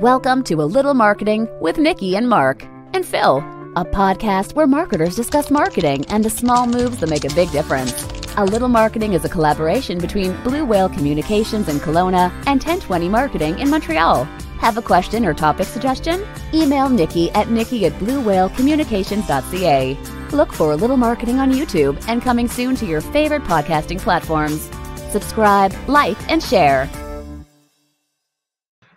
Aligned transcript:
Welcome 0.00 0.42
to 0.44 0.60
A 0.60 0.62
Little 0.62 0.92
Marketing 0.92 1.48
with 1.58 1.78
Nikki 1.78 2.18
and 2.18 2.28
Mark 2.28 2.62
and 2.92 3.02
Phil, 3.02 3.38
a 3.76 3.82
podcast 3.82 4.54
where 4.54 4.66
marketers 4.66 5.16
discuss 5.16 5.50
marketing 5.50 6.04
and 6.10 6.22
the 6.22 6.28
small 6.28 6.66
moves 6.66 6.98
that 6.98 7.08
make 7.08 7.24
a 7.24 7.34
big 7.34 7.50
difference. 7.50 8.06
A 8.36 8.44
Little 8.44 8.68
Marketing 8.68 9.14
is 9.14 9.24
a 9.24 9.30
collaboration 9.30 9.98
between 9.98 10.38
Blue 10.42 10.66
Whale 10.66 10.90
Communications 10.90 11.70
in 11.70 11.78
Kelowna 11.78 12.30
and 12.46 12.62
1020 12.62 13.08
Marketing 13.08 13.58
in 13.58 13.70
Montreal. 13.70 14.24
Have 14.58 14.76
a 14.76 14.82
question 14.82 15.24
or 15.24 15.32
topic 15.32 15.66
suggestion? 15.66 16.26
Email 16.52 16.90
Nikki 16.90 17.30
at 17.30 17.48
nikki 17.48 17.86
at 17.86 17.94
bluewhalecommunications.ca. 17.94 19.98
Look 20.32 20.52
for 20.52 20.72
A 20.72 20.76
Little 20.76 20.98
Marketing 20.98 21.38
on 21.38 21.52
YouTube 21.52 22.04
and 22.06 22.20
coming 22.20 22.48
soon 22.48 22.76
to 22.76 22.84
your 22.84 23.00
favorite 23.00 23.44
podcasting 23.44 24.02
platforms. 24.02 24.68
Subscribe, 25.10 25.74
like, 25.88 26.18
and 26.30 26.42
share. 26.42 26.86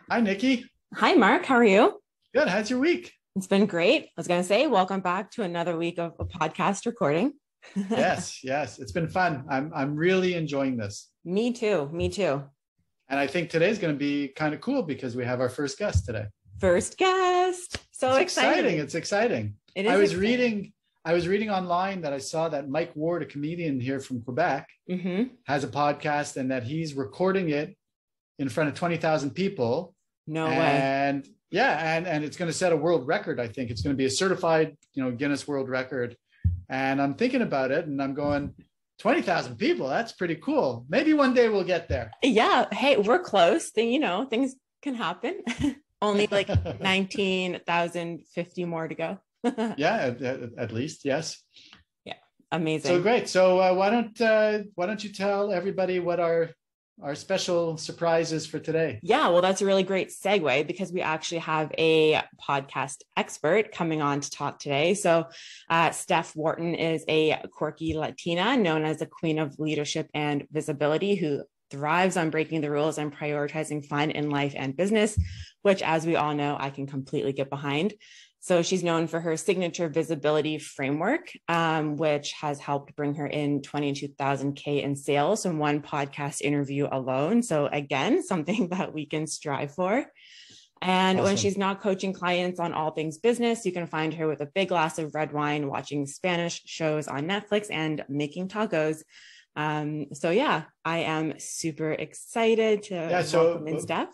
Hi, 0.10 0.20
Nikki. 0.20 0.66
Hi, 0.96 1.14
Mark. 1.14 1.46
How 1.46 1.56
are 1.56 1.64
you? 1.64 2.00
Good. 2.34 2.48
How's 2.48 2.70
your 2.70 2.80
week? 2.80 3.14
It's 3.36 3.46
been 3.46 3.68
great. 3.68 4.06
I 4.06 4.10
was 4.18 4.28
going 4.28 4.42
to 4.42 4.48
say, 4.48 4.66
welcome 4.66 5.02
back 5.02 5.30
to 5.32 5.44
another 5.44 5.78
week 5.78 6.00
of 6.00 6.14
a 6.20 6.26
podcast 6.26 6.88
recording. 6.88 7.34
yes, 7.76 8.44
yes. 8.44 8.80
It's 8.80 8.92
been 8.92 9.08
fun. 9.08 9.46
I'm 9.50 9.72
I'm 9.76 9.96
really 9.96 10.34
enjoying 10.34 10.78
this. 10.78 11.10
Me 11.24 11.54
too. 11.54 11.90
Me 11.94 12.10
too. 12.10 12.44
And 13.08 13.20
I 13.20 13.28
think 13.28 13.50
today's 13.50 13.78
going 13.78 13.94
to 13.94 13.98
be 13.98 14.30
kind 14.30 14.54
of 14.54 14.62
cool 14.62 14.82
because 14.82 15.16
we 15.16 15.26
have 15.26 15.42
our 15.42 15.50
first 15.50 15.78
guest 15.78 16.06
today. 16.06 16.26
First 16.60 16.98
guest. 16.98 17.78
So 17.92 18.10
it's 18.10 18.20
exciting. 18.22 18.80
It's 18.80 18.96
exciting. 18.96 19.56
It 19.76 19.86
is 19.86 19.92
I 19.92 19.98
was 19.98 20.12
exciting. 20.12 20.22
reading 20.22 20.74
I 21.06 21.14
was 21.14 21.28
reading 21.28 21.50
online 21.52 22.02
that 22.02 22.14
I 22.14 22.18
saw 22.18 22.50
that 22.50 22.68
Mike 22.68 22.96
Ward, 22.96 23.22
a 23.22 23.26
comedian 23.26 23.80
here 23.80 24.00
from 24.00 24.22
Quebec, 24.24 24.68
hmm 24.90 25.24
has 25.46 25.64
a 25.64 25.68
podcast 25.68 26.38
and 26.38 26.50
that 26.50 26.64
he's 26.64 26.96
recording 26.96 27.50
it 27.50 27.76
in 28.40 28.50
front 28.50 28.70
of 28.70 28.76
20,000 28.76 29.32
people. 29.32 29.94
No 30.30 30.46
way. 30.46 30.56
and 30.56 31.28
yeah, 31.52 31.96
and 31.96 32.08
and 32.08 32.24
it's 32.24 32.38
going 32.38 32.50
to 32.50 32.58
set 32.58 32.72
a 32.72 32.78
world 32.78 33.08
record. 33.08 33.40
I 33.40 33.48
think 33.48 33.72
it's 33.72 33.82
going 33.82 33.96
to 33.96 33.98
be 33.98 34.06
a 34.06 34.10
certified, 34.10 34.78
you 34.94 35.04
know, 35.04 35.12
Guinness 35.12 35.48
World 35.48 35.70
Record. 35.70 36.16
And 36.70 37.02
I'm 37.02 37.16
thinking 37.16 37.42
about 37.42 37.72
it, 37.72 37.88
and 37.88 38.00
I'm 38.02 38.14
going, 38.14 38.54
20,000 39.00 39.56
people. 39.56 39.88
That's 39.88 40.12
pretty 40.12 40.36
cool. 40.36 40.86
Maybe 40.90 41.14
one 41.14 41.34
day 41.34 41.50
we'll 41.50 41.64
get 41.64 41.90
there. 41.90 42.12
Yeah. 42.22 42.66
Hey, 42.72 42.98
we're 42.98 43.20
close. 43.20 43.72
Then, 43.72 43.88
you 43.88 44.00
know, 44.00 44.26
things 44.26 44.56
can 44.82 44.94
happen. 44.94 45.42
Only 46.02 46.28
like 46.28 46.50
19,050 46.82 48.66
more 48.66 48.88
to 48.88 48.96
go. 48.96 49.18
yeah, 49.78 49.96
at, 49.96 50.22
at, 50.22 50.40
at 50.58 50.72
least 50.72 51.06
yes. 51.06 51.42
Yeah. 52.06 52.16
Amazing. 52.52 52.90
So 52.90 53.02
great. 53.02 53.30
So 53.30 53.60
uh, 53.60 53.74
why 53.74 53.90
don't 53.90 54.22
uh, 54.22 54.60
why 54.76 54.86
don't 54.86 55.04
you 55.04 55.12
tell 55.12 55.52
everybody 55.52 56.00
what 56.00 56.20
our 56.20 56.52
our 57.02 57.16
special 57.16 57.78
surprises 57.78 58.46
for 58.46 58.60
today? 58.60 59.00
Yeah, 59.02 59.30
well, 59.30 59.42
that's 59.42 59.62
a 59.62 59.66
really 59.66 59.84
great 59.84 60.10
segue 60.10 60.68
because 60.68 60.92
we 60.92 61.02
actually 61.02 61.40
have 61.40 61.72
a 61.78 62.22
podcast 62.42 62.98
expert 63.16 63.72
coming 63.72 64.02
on 64.02 64.22
to 64.22 64.30
talk 64.30 64.60
today. 64.60 64.94
So, 64.94 65.28
uh, 65.70 65.92
Steph 65.92 66.36
Wharton 66.36 66.76
is 66.76 67.06
a 67.08 67.42
quirky 67.52 67.96
Latina 67.96 68.58
known 68.58 68.84
as 68.84 69.00
the 69.00 69.06
queen 69.06 69.40
of 69.40 69.60
leadership 69.60 70.10
and 70.14 70.46
visibility 70.52 71.16
who 71.16 71.44
thrives 71.72 72.18
on 72.18 72.30
breaking 72.30 72.62
the 72.62 72.72
rules 72.72 72.98
and 72.98 73.16
prioritizing 73.16 73.86
fun 73.86 74.12
in 74.12 74.30
life 74.30 74.54
and 74.56 74.76
business, 74.76 75.18
which, 75.62 75.82
as 75.82 76.06
we 76.06 76.16
all 76.16 76.34
know, 76.34 76.58
I 76.60 76.70
can 76.70 76.88
completely 76.88 77.34
get 77.34 77.50
behind. 77.50 77.94
So 78.42 78.62
she's 78.62 78.84
known 78.84 79.08
for 79.08 79.20
her 79.20 79.36
signature 79.36 79.90
visibility 79.90 80.60
framework, 80.60 81.32
um, 81.50 81.98
which 81.98 82.32
has 82.40 82.60
helped 82.60 82.96
bring 82.96 83.16
her 83.16 83.28
in 83.28 83.62
22,000K 83.62 84.82
in 84.82 84.96
sales 84.96 85.44
from 85.44 85.60
one 85.60 85.82
podcast 85.82 86.42
interview 86.42 86.88
alone. 86.90 87.44
So 87.44 87.68
again, 87.68 88.24
something 88.32 88.70
that 88.70 88.94
we 88.94 89.06
can 89.06 89.28
strive 89.28 89.74
for. 89.74 90.06
And 90.82 91.22
when 91.22 91.36
she's 91.36 91.58
not 91.58 91.82
coaching 91.82 92.14
clients 92.14 92.58
on 92.58 92.74
all 92.74 92.92
things 92.92 93.18
business, 93.18 93.66
you 93.66 93.74
can 93.74 93.86
find 93.86 94.14
her 94.14 94.28
with 94.28 94.40
a 94.40 94.46
big 94.46 94.70
glass 94.70 94.98
of 94.98 95.14
red 95.14 95.34
wine, 95.34 95.68
watching 95.68 96.08
Spanish 96.08 96.62
shows 96.66 97.10
on 97.10 97.26
Netflix 97.28 97.68
and 97.70 98.06
making 98.08 98.48
tacos. 98.48 99.04
Um, 99.58 100.14
so 100.14 100.30
yeah, 100.30 100.64
I 100.86 101.00
am 101.00 101.38
super 101.38 101.92
excited 101.92 102.84
to 102.84 102.96
Yeah, 102.96 103.24
so- 103.24 103.46
welcome 103.46 103.68
in 103.68 103.82
Steph. 103.82 104.08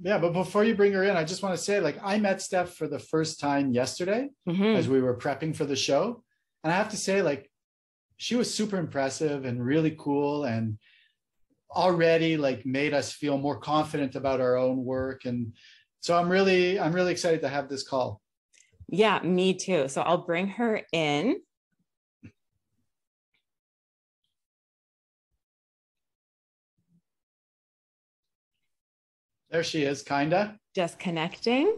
Yeah, 0.00 0.18
but 0.18 0.32
before 0.32 0.64
you 0.64 0.74
bring 0.76 0.92
her 0.92 1.02
in, 1.04 1.16
I 1.16 1.24
just 1.24 1.42
want 1.42 1.56
to 1.56 1.62
say, 1.62 1.80
like, 1.80 1.98
I 2.02 2.18
met 2.18 2.40
Steph 2.40 2.74
for 2.74 2.86
the 2.86 2.98
first 3.00 3.40
time 3.40 3.72
yesterday 3.72 4.28
Mhm. 4.46 4.76
as 4.76 4.88
we 4.88 5.00
were 5.00 5.16
prepping 5.16 5.56
for 5.56 5.64
the 5.64 5.74
show, 5.76 6.22
and 6.62 6.72
I 6.72 6.76
have 6.76 6.90
to 6.90 6.96
say, 6.96 7.20
like, 7.22 7.50
she 8.16 8.36
was 8.36 8.52
super 8.52 8.76
impressive 8.76 9.44
and 9.44 9.64
really 9.64 9.94
cool, 9.98 10.44
and 10.44 10.78
already 11.70 12.36
like 12.38 12.64
made 12.64 12.94
us 12.94 13.12
feel 13.12 13.36
more 13.36 13.58
confident 13.58 14.14
about 14.16 14.40
our 14.40 14.56
own 14.56 14.84
work, 14.84 15.24
and 15.24 15.52
so 16.00 16.16
I'm 16.16 16.28
really, 16.30 16.78
I'm 16.80 16.92
really 16.94 17.12
excited 17.12 17.40
to 17.42 17.48
have 17.48 17.68
this 17.68 17.82
call. 17.86 18.22
Yeah, 18.88 19.20
me 19.22 19.52
too. 19.54 19.88
So 19.88 20.00
I'll 20.02 20.24
bring 20.24 20.48
her 20.48 20.82
in. 20.92 21.40
There 29.50 29.64
she 29.64 29.82
is, 29.82 30.02
kinda. 30.02 30.58
Just 30.74 30.98
connecting. 30.98 31.74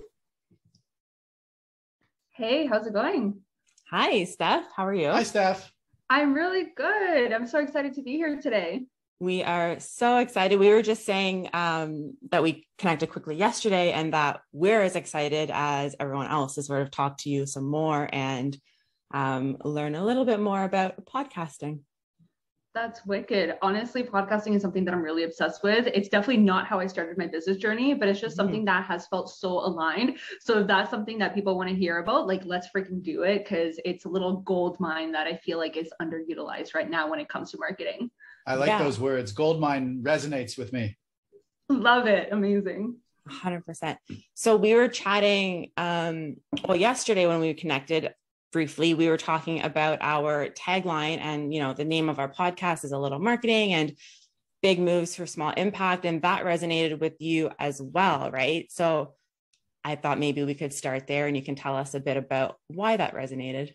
Hey, 2.30 2.66
how's 2.66 2.86
it 2.86 2.92
going? 2.92 3.42
Hi, 3.90 4.24
Steph. 4.24 4.64
How 4.74 4.86
are 4.86 4.94
you? 4.94 5.08
Hi, 5.08 5.22
Steph. 5.22 5.72
I'm 6.08 6.34
really 6.34 6.66
good. 6.76 7.32
I'm 7.32 7.46
so 7.46 7.60
excited 7.60 7.94
to 7.94 8.02
be 8.02 8.16
here 8.16 8.40
today. 8.40 8.86
We 9.20 9.44
are 9.44 9.78
so 9.78 10.16
excited. 10.16 10.58
We 10.58 10.70
were 10.70 10.82
just 10.82 11.04
saying 11.04 11.50
um, 11.52 12.16
that 12.30 12.42
we 12.42 12.66
connected 12.78 13.10
quickly 13.10 13.36
yesterday 13.36 13.92
and 13.92 14.14
that 14.14 14.40
we're 14.52 14.80
as 14.80 14.96
excited 14.96 15.50
as 15.52 15.94
everyone 16.00 16.26
else 16.26 16.56
to 16.56 16.62
sort 16.62 16.82
of 16.82 16.90
talk 16.90 17.18
to 17.18 17.30
you 17.30 17.46
some 17.46 17.68
more 17.70 18.08
and 18.12 18.58
um, 19.12 19.58
learn 19.62 19.94
a 19.94 20.04
little 20.04 20.24
bit 20.24 20.40
more 20.40 20.64
about 20.64 21.04
podcasting. 21.04 21.80
That's 22.72 23.04
wicked. 23.04 23.56
Honestly, 23.62 24.04
podcasting 24.04 24.54
is 24.54 24.62
something 24.62 24.84
that 24.84 24.94
I'm 24.94 25.02
really 25.02 25.24
obsessed 25.24 25.64
with. 25.64 25.88
It's 25.88 26.08
definitely 26.08 26.36
not 26.44 26.68
how 26.68 26.78
I 26.78 26.86
started 26.86 27.18
my 27.18 27.26
business 27.26 27.56
journey, 27.56 27.94
but 27.94 28.06
it's 28.08 28.20
just 28.20 28.34
Mhm. 28.34 28.36
something 28.36 28.64
that 28.66 28.84
has 28.84 29.08
felt 29.08 29.28
so 29.28 29.58
aligned. 29.58 30.18
So 30.38 30.60
if 30.60 30.68
that's 30.68 30.88
something 30.88 31.18
that 31.18 31.34
people 31.34 31.56
want 31.56 31.68
to 31.68 31.74
hear 31.74 31.98
about, 31.98 32.28
like 32.28 32.44
let's 32.44 32.68
freaking 32.68 33.02
do 33.02 33.24
it 33.24 33.38
because 33.38 33.80
it's 33.84 34.04
a 34.04 34.08
little 34.08 34.36
gold 34.42 34.78
mine 34.78 35.10
that 35.12 35.26
I 35.26 35.36
feel 35.38 35.58
like 35.58 35.76
is 35.76 35.92
underutilized 36.00 36.72
right 36.72 36.88
now 36.88 37.10
when 37.10 37.18
it 37.18 37.28
comes 37.28 37.50
to 37.50 37.58
marketing. 37.58 38.08
I 38.46 38.54
like 38.54 38.68
Yeah. 38.68 38.78
those 38.84 39.00
words. 39.00 39.32
Gold 39.32 39.60
mine 39.60 40.00
resonates 40.04 40.56
with 40.56 40.72
me. 40.72 40.96
Love 41.68 42.06
it. 42.06 42.28
Amazing. 42.30 43.00
100%. 43.26 43.98
So 44.34 44.56
we 44.56 44.74
were 44.74 44.88
chatting, 44.88 45.72
um, 45.76 46.36
well, 46.66 46.76
yesterday 46.76 47.26
when 47.26 47.40
we 47.40 47.52
connected 47.54 48.14
briefly, 48.52 48.94
we 48.94 49.08
were 49.08 49.16
talking 49.16 49.62
about 49.62 49.98
our 50.00 50.48
tagline 50.48 51.18
and, 51.18 51.52
you 51.52 51.60
know, 51.60 51.72
the 51.72 51.84
name 51.84 52.08
of 52.08 52.18
our 52.18 52.30
podcast 52.30 52.84
is 52.84 52.92
a 52.92 52.98
little 52.98 53.18
marketing 53.18 53.72
and 53.72 53.96
big 54.62 54.78
moves 54.78 55.14
for 55.14 55.26
small 55.26 55.50
impact. 55.50 56.04
And 56.04 56.22
that 56.22 56.44
resonated 56.44 56.98
with 57.00 57.20
you 57.20 57.50
as 57.58 57.80
well, 57.80 58.30
right? 58.30 58.70
So 58.70 59.14
I 59.84 59.96
thought 59.96 60.18
maybe 60.18 60.44
we 60.44 60.54
could 60.54 60.72
start 60.72 61.06
there 61.06 61.26
and 61.26 61.36
you 61.36 61.42
can 61.42 61.54
tell 61.54 61.76
us 61.76 61.94
a 61.94 62.00
bit 62.00 62.16
about 62.16 62.56
why 62.68 62.96
that 62.96 63.14
resonated. 63.14 63.72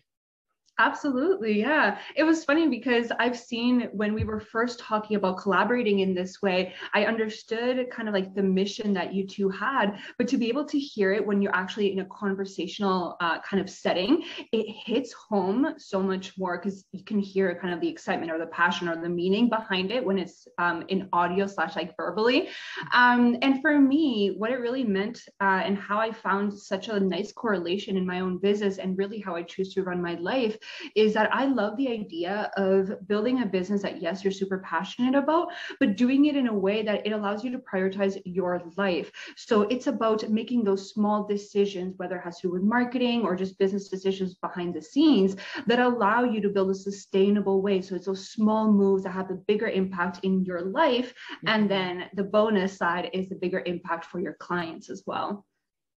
Absolutely. 0.78 1.58
Yeah. 1.58 1.98
It 2.16 2.24
was 2.24 2.44
funny 2.44 2.68
because 2.68 3.10
I've 3.18 3.38
seen 3.38 3.88
when 3.92 4.12
we 4.12 4.24
were 4.24 4.38
first 4.38 4.78
talking 4.78 5.16
about 5.16 5.38
collaborating 5.38 6.00
in 6.00 6.14
this 6.14 6.42
way, 6.42 6.74
I 6.92 7.06
understood 7.06 7.88
kind 7.90 8.08
of 8.08 8.14
like 8.14 8.34
the 8.34 8.42
mission 8.42 8.92
that 8.92 9.14
you 9.14 9.26
two 9.26 9.48
had, 9.48 9.98
but 10.18 10.28
to 10.28 10.36
be 10.36 10.48
able 10.50 10.66
to 10.66 10.78
hear 10.78 11.14
it 11.14 11.26
when 11.26 11.40
you're 11.40 11.56
actually 11.56 11.92
in 11.92 12.00
a 12.00 12.04
conversational 12.04 13.16
uh, 13.20 13.40
kind 13.40 13.62
of 13.62 13.70
setting, 13.70 14.24
it 14.52 14.66
hits 14.84 15.14
home 15.14 15.74
so 15.78 16.02
much 16.02 16.36
more 16.36 16.58
because 16.58 16.84
you 16.92 17.02
can 17.04 17.20
hear 17.20 17.58
kind 17.58 17.72
of 17.72 17.80
the 17.80 17.88
excitement 17.88 18.30
or 18.30 18.38
the 18.38 18.46
passion 18.46 18.86
or 18.86 19.00
the 19.00 19.08
meaning 19.08 19.48
behind 19.48 19.90
it 19.90 20.04
when 20.04 20.18
it's 20.18 20.46
um, 20.58 20.84
in 20.88 21.08
audio 21.14 21.46
slash 21.46 21.74
like 21.74 21.96
verbally. 21.96 22.50
Um, 22.92 23.38
and 23.40 23.62
for 23.62 23.78
me, 23.78 24.34
what 24.36 24.50
it 24.50 24.56
really 24.60 24.84
meant 24.84 25.22
uh, 25.40 25.62
and 25.64 25.78
how 25.78 25.98
I 25.98 26.12
found 26.12 26.52
such 26.52 26.88
a 26.88 27.00
nice 27.00 27.32
correlation 27.32 27.96
in 27.96 28.04
my 28.04 28.20
own 28.20 28.36
business 28.36 28.76
and 28.76 28.98
really 28.98 29.20
how 29.20 29.34
I 29.34 29.42
choose 29.42 29.72
to 29.72 29.82
run 29.82 30.02
my 30.02 30.16
life 30.16 30.58
is 30.94 31.14
that 31.14 31.34
I 31.34 31.46
love 31.46 31.76
the 31.76 31.88
idea 31.88 32.50
of 32.56 33.06
building 33.06 33.42
a 33.42 33.46
business 33.46 33.82
that, 33.82 34.00
yes, 34.00 34.24
you're 34.24 34.32
super 34.32 34.58
passionate 34.58 35.14
about, 35.14 35.48
but 35.80 35.96
doing 35.96 36.26
it 36.26 36.36
in 36.36 36.48
a 36.48 36.54
way 36.54 36.82
that 36.82 37.06
it 37.06 37.10
allows 37.10 37.44
you 37.44 37.50
to 37.52 37.58
prioritize 37.58 38.20
your 38.24 38.62
life. 38.76 39.10
So 39.36 39.62
it's 39.62 39.86
about 39.86 40.28
making 40.28 40.64
those 40.64 40.90
small 40.90 41.26
decisions, 41.26 41.94
whether 41.96 42.16
it 42.16 42.24
has 42.24 42.40
to 42.40 42.48
do 42.48 42.52
with 42.52 42.62
marketing 42.62 43.22
or 43.22 43.36
just 43.36 43.58
business 43.58 43.88
decisions 43.88 44.34
behind 44.34 44.74
the 44.74 44.82
scenes, 44.82 45.36
that 45.66 45.78
allow 45.78 46.24
you 46.24 46.40
to 46.40 46.48
build 46.48 46.70
a 46.70 46.74
sustainable 46.74 47.62
way. 47.62 47.80
So 47.82 47.94
it's 47.94 48.06
those 48.06 48.30
small 48.30 48.70
moves 48.70 49.04
that 49.04 49.10
have 49.10 49.28
the 49.28 49.42
bigger 49.46 49.68
impact 49.68 50.20
in 50.22 50.44
your 50.44 50.62
life. 50.62 51.12
And 51.46 51.68
mm-hmm. 51.68 51.68
then 51.68 52.10
the 52.14 52.24
bonus 52.24 52.76
side 52.76 53.10
is 53.12 53.28
the 53.28 53.36
bigger 53.36 53.62
impact 53.66 54.06
for 54.06 54.20
your 54.20 54.34
clients 54.34 54.90
as 54.90 55.02
well. 55.06 55.44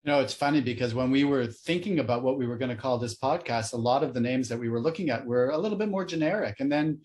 You 0.03 0.11
know, 0.11 0.19
it's 0.21 0.33
funny 0.33 0.61
because 0.61 0.93
when 0.93 1.11
we 1.11 1.25
were 1.25 1.45
thinking 1.45 1.99
about 1.99 2.23
what 2.23 2.37
we 2.37 2.47
were 2.47 2.57
going 2.57 2.69
to 2.75 2.81
call 2.81 2.97
this 2.97 3.17
podcast, 3.17 3.73
a 3.73 3.77
lot 3.77 4.03
of 4.03 4.13
the 4.13 4.21
names 4.21 4.47
that 4.49 4.57
we 4.59 4.69
were 4.69 4.79
looking 4.79 5.09
at 5.09 5.25
were 5.25 5.49
a 5.49 5.57
little 5.57 5.77
bit 5.77 5.89
more 5.89 6.05
generic. 6.05 6.55
And 6.59 6.71
then, 6.71 7.01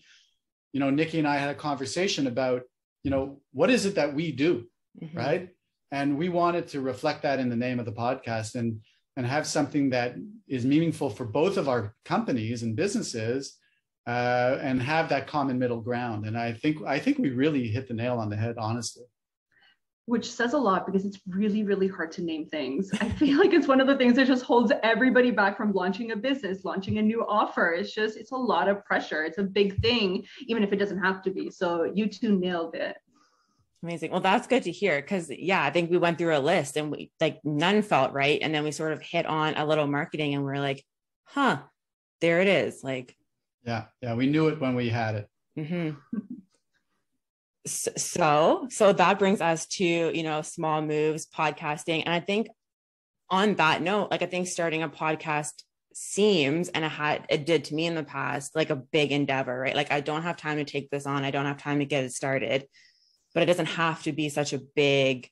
you 0.71 0.79
know, 0.79 0.89
Nikki 0.89 1.19
and 1.19 1.27
I 1.27 1.35
had 1.37 1.49
a 1.49 1.55
conversation 1.55 2.25
about, 2.27 2.61
you 3.03 3.11
know, 3.11 3.41
what 3.51 3.69
is 3.69 3.85
it 3.85 3.95
that 3.95 4.13
we 4.13 4.31
do, 4.31 4.65
Mhm. 5.01 5.15
right? 5.15 5.49
and 5.91 6.17
we 6.17 6.29
wanted 6.29 6.67
to 6.67 6.81
reflect 6.81 7.21
that 7.21 7.39
in 7.39 7.47
the 7.47 7.55
name 7.55 7.79
of 7.79 7.85
the 7.85 7.91
podcast 7.91 8.55
and 8.55 8.81
and 9.17 9.25
have 9.25 9.45
something 9.47 9.91
that 9.91 10.15
is 10.47 10.65
meaningful 10.65 11.09
for 11.11 11.25
both 11.25 11.57
of 11.57 11.69
our 11.69 11.95
companies 12.03 12.63
and 12.63 12.75
businesses 12.75 13.57
uh, 14.07 14.57
and 14.61 14.81
have 14.81 15.07
that 15.09 15.27
common 15.27 15.59
middle 15.59 15.79
ground 15.79 16.25
and 16.25 16.35
i 16.37 16.51
think 16.51 16.81
i 16.87 16.97
think 16.99 17.19
we 17.19 17.29
really 17.29 17.67
hit 17.67 17.87
the 17.87 17.93
nail 17.93 18.17
on 18.17 18.29
the 18.29 18.35
head 18.35 18.55
honestly 18.57 19.05
which 20.07 20.31
says 20.31 20.53
a 20.53 20.57
lot 20.57 20.85
because 20.85 21.05
it's 21.05 21.19
really 21.27 21.63
really 21.63 21.87
hard 21.87 22.11
to 22.11 22.21
name 22.21 22.45
things 22.45 22.91
i 23.01 23.09
feel 23.09 23.37
like 23.37 23.53
it's 23.53 23.67
one 23.67 23.81
of 23.81 23.87
the 23.87 23.97
things 23.97 24.15
that 24.15 24.27
just 24.27 24.43
holds 24.43 24.71
everybody 24.83 25.31
back 25.31 25.57
from 25.57 25.73
launching 25.73 26.11
a 26.11 26.15
business 26.15 26.63
launching 26.63 26.97
a 26.97 27.01
new 27.01 27.25
offer 27.27 27.73
it's 27.73 27.93
just 27.93 28.17
it's 28.17 28.31
a 28.31 28.35
lot 28.35 28.67
of 28.67 28.83
pressure 28.85 29.23
it's 29.23 29.37
a 29.37 29.43
big 29.43 29.79
thing 29.81 30.23
even 30.47 30.63
if 30.63 30.71
it 30.71 30.77
doesn't 30.77 31.01
have 31.03 31.21
to 31.21 31.31
be 31.31 31.49
so 31.49 31.83
you 31.83 32.07
two 32.07 32.37
nailed 32.37 32.75
it 32.75 32.97
Amazing. 33.83 34.09
Well, 34.09 34.21
that's 34.21 34.47
good 34.47 34.63
to 34.63 34.71
hear 34.71 34.99
because, 34.99 35.29
yeah, 35.29 35.63
I 35.63 35.69
think 35.69 35.91
we 35.91 35.99
went 35.99 36.17
through 36.17 36.35
a 36.35 36.39
list 36.39 36.75
and 36.75 36.89
we 36.89 37.11
like 37.21 37.39
none 37.43 37.83
felt 37.83 38.13
right. 38.13 38.39
And 38.41 38.51
then 38.51 38.63
we 38.63 38.71
sort 38.71 38.93
of 38.93 39.01
hit 39.01 39.27
on 39.27 39.53
a 39.55 39.63
little 39.63 39.85
marketing 39.85 40.33
and 40.33 40.43
we're 40.43 40.57
like, 40.57 40.83
huh, 41.25 41.59
there 42.19 42.41
it 42.41 42.47
is. 42.47 42.83
Like, 42.83 43.15
yeah, 43.63 43.85
yeah, 44.01 44.15
we 44.15 44.25
knew 44.25 44.47
it 44.47 44.59
when 44.59 44.73
we 44.73 44.89
had 44.89 45.13
it. 45.13 45.29
Mm-hmm. 45.59 46.17
so, 47.65 48.67
so 48.69 48.93
that 48.93 49.19
brings 49.19 49.41
us 49.41 49.65
to, 49.67 49.85
you 49.85 50.23
know, 50.23 50.41
small 50.41 50.81
moves, 50.81 51.25
podcasting. 51.25 52.03
And 52.05 52.13
I 52.13 52.19
think 52.19 52.47
on 53.29 53.55
that 53.55 53.81
note, 53.81 54.11
like, 54.11 54.21
I 54.21 54.27
think 54.27 54.47
starting 54.47 54.83
a 54.83 54.89
podcast 54.89 55.51
seems 55.97 56.67
and 56.69 56.83
it 56.83 56.89
had 56.89 57.25
it 57.29 57.45
did 57.45 57.63
to 57.63 57.73
me 57.73 57.85
in 57.85 57.95
the 57.95 58.03
past 58.03 58.53
like 58.53 58.69
a 58.69 58.75
big 58.75 59.13
endeavor 59.13 59.57
right? 59.57 59.75
Like 59.75 59.93
i 59.93 60.01
don't 60.01 60.23
have 60.23 60.35
time 60.35 60.57
to 60.57 60.65
take 60.65 60.89
this 60.89 61.05
on. 61.05 61.23
I 61.23 61.31
don't 61.31 61.45
have 61.45 61.57
time 61.57 61.79
to 61.79 61.85
get 61.85 62.03
it 62.03 62.11
started. 62.11 62.67
But 63.33 63.43
it 63.43 63.45
doesn't 63.47 63.67
have 63.67 64.03
to 64.03 64.11
be 64.11 64.27
such 64.29 64.51
a 64.51 64.61
big 64.75 65.29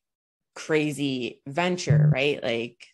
crazy 0.56 1.42
venture 1.46 2.10
right? 2.14 2.42
Like 2.42 2.88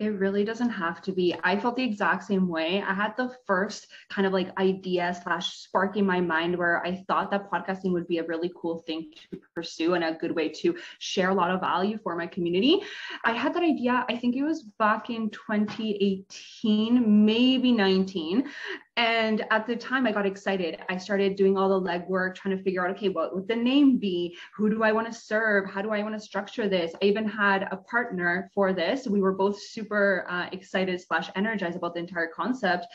it 0.00 0.18
really 0.18 0.44
doesn't 0.44 0.70
have 0.70 1.02
to 1.02 1.12
be. 1.12 1.34
I 1.44 1.60
felt 1.60 1.76
the 1.76 1.84
exact 1.84 2.24
same 2.24 2.48
way. 2.48 2.82
I 2.82 2.94
had 2.94 3.14
the 3.18 3.36
first 3.46 3.86
kind 4.08 4.26
of 4.26 4.32
like 4.32 4.58
idea 4.58 5.14
slash 5.22 5.58
spark 5.58 5.98
in 5.98 6.06
my 6.06 6.22
mind 6.22 6.56
where 6.56 6.84
I 6.84 7.04
thought 7.06 7.30
that 7.30 7.50
podcasting 7.50 7.92
would 7.92 8.08
be 8.08 8.16
a 8.16 8.24
really 8.24 8.50
cool 8.56 8.78
thing 8.86 9.12
to 9.30 9.38
pursue 9.54 9.92
and 9.94 10.02
a 10.02 10.14
good 10.14 10.34
way 10.34 10.48
to 10.48 10.74
share 11.00 11.28
a 11.28 11.34
lot 11.34 11.50
of 11.50 11.60
value 11.60 11.98
for 12.02 12.16
my 12.16 12.26
community. 12.26 12.80
I 13.24 13.32
had 13.32 13.52
that 13.54 13.62
idea, 13.62 14.06
I 14.08 14.16
think 14.16 14.36
it 14.36 14.42
was 14.42 14.62
back 14.78 15.10
in 15.10 15.28
2018, 15.28 17.24
maybe 17.24 17.70
19. 17.70 18.48
And 18.96 19.44
at 19.50 19.66
the 19.66 19.76
time, 19.76 20.06
I 20.06 20.12
got 20.12 20.26
excited. 20.26 20.78
I 20.88 20.96
started 20.96 21.36
doing 21.36 21.56
all 21.56 21.68
the 21.68 21.88
legwork, 21.88 22.34
trying 22.34 22.56
to 22.56 22.62
figure 22.62 22.84
out, 22.84 22.94
okay, 22.96 23.08
what 23.08 23.34
would 23.34 23.48
the 23.48 23.56
name 23.56 23.98
be? 23.98 24.36
Who 24.56 24.68
do 24.68 24.82
I 24.82 24.92
want 24.92 25.06
to 25.06 25.18
serve? 25.18 25.70
How 25.70 25.80
do 25.80 25.90
I 25.90 26.02
want 26.02 26.14
to 26.14 26.20
structure 26.20 26.68
this? 26.68 26.92
I 27.00 27.06
even 27.06 27.26
had 27.26 27.68
a 27.70 27.76
partner 27.76 28.50
for 28.54 28.72
this. 28.72 29.06
We 29.06 29.20
were 29.20 29.32
both 29.32 29.60
super 29.60 30.26
uh, 30.28 30.46
excited 30.52 31.00
slash 31.00 31.30
energized 31.36 31.76
about 31.76 31.94
the 31.94 32.00
entire 32.00 32.28
concept 32.34 32.86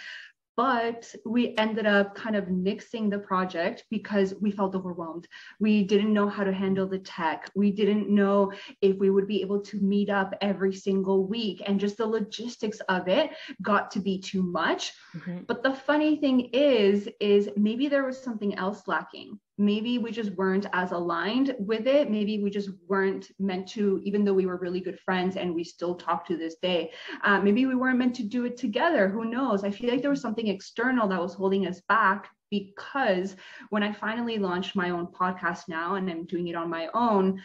but 0.57 1.13
we 1.25 1.55
ended 1.57 1.85
up 1.85 2.15
kind 2.15 2.35
of 2.35 2.45
nixing 2.45 3.09
the 3.09 3.19
project 3.19 3.83
because 3.89 4.33
we 4.41 4.51
felt 4.51 4.75
overwhelmed. 4.75 5.27
We 5.59 5.83
didn't 5.83 6.13
know 6.13 6.29
how 6.29 6.43
to 6.43 6.53
handle 6.53 6.87
the 6.87 6.99
tech. 6.99 7.49
We 7.55 7.71
didn't 7.71 8.09
know 8.09 8.53
if 8.81 8.97
we 8.97 9.09
would 9.09 9.27
be 9.27 9.41
able 9.41 9.61
to 9.61 9.79
meet 9.79 10.09
up 10.09 10.33
every 10.41 10.73
single 10.73 11.25
week. 11.27 11.61
And 11.65 11.79
just 11.79 11.97
the 11.97 12.07
logistics 12.07 12.79
of 12.89 13.07
it 13.07 13.31
got 13.61 13.91
to 13.91 13.99
be 13.99 14.19
too 14.19 14.43
much. 14.43 14.93
Mm-hmm. 15.15 15.39
But 15.47 15.63
the 15.63 15.73
funny 15.73 16.17
thing 16.17 16.49
is, 16.53 17.09
is 17.19 17.49
maybe 17.57 17.87
there 17.87 18.05
was 18.05 18.21
something 18.21 18.55
else 18.55 18.87
lacking 18.87 19.39
maybe 19.57 19.97
we 19.97 20.11
just 20.11 20.31
weren't 20.31 20.65
as 20.73 20.91
aligned 20.91 21.55
with 21.59 21.87
it. 21.87 22.11
Maybe 22.11 22.43
we 22.43 22.49
just 22.49 22.69
weren't 22.87 23.29
meant 23.39 23.67
to 23.69 24.01
even 24.03 24.25
though 24.25 24.33
we 24.33 24.45
were 24.45 24.57
really 24.57 24.81
good 24.81 24.99
friends 24.99 25.37
and 25.37 25.53
we 25.53 25.63
still 25.63 25.95
talk 25.95 26.25
to 26.27 26.37
this 26.37 26.55
day 26.61 26.91
uh, 27.23 27.39
maybe 27.39 27.65
we 27.65 27.75
weren't 27.75 27.99
meant 27.99 28.15
to 28.15 28.23
do 28.23 28.45
it 28.45 28.57
together. 28.57 29.09
Who 29.09 29.25
knows? 29.25 29.63
I 29.63 29.71
feel 29.71 29.89
like 29.89 30.01
there 30.01 30.09
was 30.09 30.21
something 30.21 30.47
external 30.47 31.07
that 31.07 31.21
was 31.21 31.33
holding 31.33 31.67
us 31.67 31.81
back 31.87 32.29
because 32.51 33.35
when 33.71 33.81
i 33.81 33.91
finally 33.91 34.37
launched 34.37 34.75
my 34.75 34.91
own 34.91 35.07
podcast 35.07 35.63
now 35.67 35.95
and 35.95 36.07
i'm 36.09 36.25
doing 36.25 36.47
it 36.47 36.55
on 36.55 36.69
my 36.69 36.87
own 36.93 37.41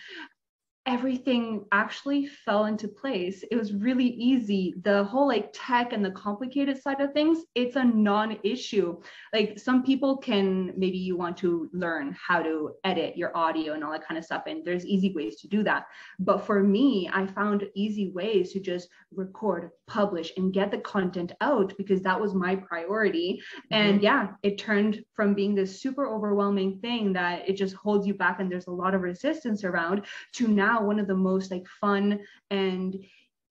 everything 0.87 1.65
actually 1.73 2.27
fell 2.27 2.65
into 2.65 2.89
place. 2.89 3.45
It 3.51 3.57
was 3.57 3.75
really 3.75 4.07
easy. 4.07 4.75
The 4.83 5.05
whole 5.05 5.29
like 5.29 5.51
tech 5.53 5.93
and 5.93 6.05
the 6.05 6.11
complicated 6.13 6.81
side 6.81 7.01
of 7.01 7.13
things, 7.13 7.45
it's 7.55 7.77
a 7.77 7.85
non-issue. 7.85 8.99
Like 9.33 9.59
some 9.59 9.83
people 9.83 10.17
can 10.17 10.73
maybe 10.77 10.97
you 10.97 11.17
want 11.17 11.37
to 11.39 11.69
learn 11.73 12.17
how 12.19 12.43
to 12.43 12.73
edit 12.85 13.17
your 13.17 13.37
audio 13.37 13.75
and 13.75 13.85
all 13.85 13.93
that 13.93 14.07
kind 14.07 14.17
of 14.17 14.25
stuff 14.25 14.45
and 14.47 14.65
there's 14.65 14.87
easy 14.87 15.13
ways 15.15 15.37
to 15.41 15.49
do 15.49 15.63
that. 15.65 15.85
But 16.19 16.47
for 16.47 16.63
me, 16.63 17.11
I 17.13 17.27
found 17.27 17.69
easy 17.75 18.11
ways 18.11 18.53
to 18.53 18.61
just 18.61 18.89
record, 19.15 19.71
publish 19.87 20.33
and 20.37 20.53
get 20.53 20.71
the 20.71 20.79
content 20.79 21.33
out 21.41 21.75
because 21.77 22.01
that 22.03 22.19
was 22.19 22.35
my 22.35 22.57
priority. 22.57 23.43
Mm-hmm. 23.57 23.75
And 23.75 24.03
yeah, 24.03 24.29
it 24.43 24.57
turned 24.57 25.05
from 25.15 25.35
being 25.35 25.55
this 25.55 25.81
super 25.81 26.07
overwhelming 26.07 26.79
thing 26.81 27.13
that 27.15 27.49
it 27.49 27.55
just 27.55 27.75
holds 27.75 28.07
you 28.07 28.15
back 28.15 28.41
and 28.41 28.51
there's 28.51 28.69
a 28.69 28.73
lot 28.73 28.95
of 28.95 29.03
resistance 29.03 29.65
around 29.65 30.07
to 30.35 30.49
now 30.49 30.70
now 30.71 30.83
one 30.83 30.99
of 30.99 31.07
the 31.07 31.15
most 31.15 31.51
like 31.51 31.67
fun 31.81 32.21
and 32.51 32.97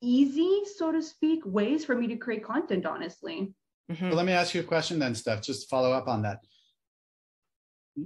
easy, 0.02 0.62
so 0.78 0.92
to 0.92 1.02
speak, 1.02 1.42
ways 1.46 1.86
for 1.86 1.96
me 1.96 2.08
to 2.08 2.16
create 2.16 2.44
content, 2.44 2.86
honestly. 2.86 3.54
Mm-hmm. 3.92 4.08
Well, 4.08 4.18
let 4.18 4.26
me 4.26 4.34
ask 4.34 4.54
you 4.54 4.62
a 4.62 4.66
question 4.76 5.00
then, 5.00 5.16
Steph, 5.16 5.42
just 5.42 5.64
to 5.64 5.68
follow 5.68 5.92
up 5.92 6.08
on 6.08 6.22
that. 6.24 6.40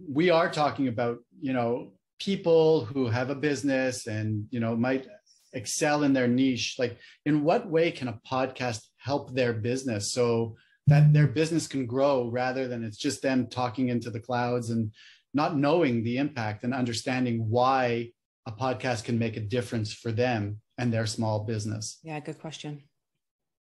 We 0.09 0.29
are 0.29 0.49
talking 0.49 0.87
about, 0.87 1.19
you 1.39 1.53
know, 1.53 1.93
people 2.19 2.85
who 2.85 3.07
have 3.07 3.29
a 3.29 3.35
business 3.35 4.07
and, 4.07 4.47
you 4.49 4.59
know, 4.59 4.75
might 4.75 5.07
excel 5.53 6.03
in 6.03 6.13
their 6.13 6.27
niche. 6.27 6.77
Like, 6.79 6.97
in 7.25 7.43
what 7.43 7.69
way 7.69 7.91
can 7.91 8.07
a 8.07 8.19
podcast 8.27 8.81
help 8.97 9.35
their 9.35 9.53
business 9.53 10.13
so 10.13 10.55
that 10.87 11.13
their 11.13 11.27
business 11.27 11.67
can 11.67 11.85
grow 11.85 12.29
rather 12.29 12.67
than 12.67 12.83
it's 12.83 12.97
just 12.97 13.21
them 13.21 13.47
talking 13.47 13.89
into 13.89 14.09
the 14.09 14.19
clouds 14.19 14.69
and 14.69 14.91
not 15.33 15.57
knowing 15.57 16.03
the 16.03 16.17
impact 16.17 16.63
and 16.63 16.73
understanding 16.73 17.49
why 17.49 18.09
a 18.45 18.51
podcast 18.51 19.05
can 19.05 19.17
make 19.17 19.37
a 19.37 19.41
difference 19.41 19.93
for 19.93 20.11
them 20.11 20.59
and 20.77 20.91
their 20.91 21.05
small 21.05 21.43
business? 21.45 21.99
Yeah, 22.03 22.19
good 22.19 22.39
question. 22.39 22.83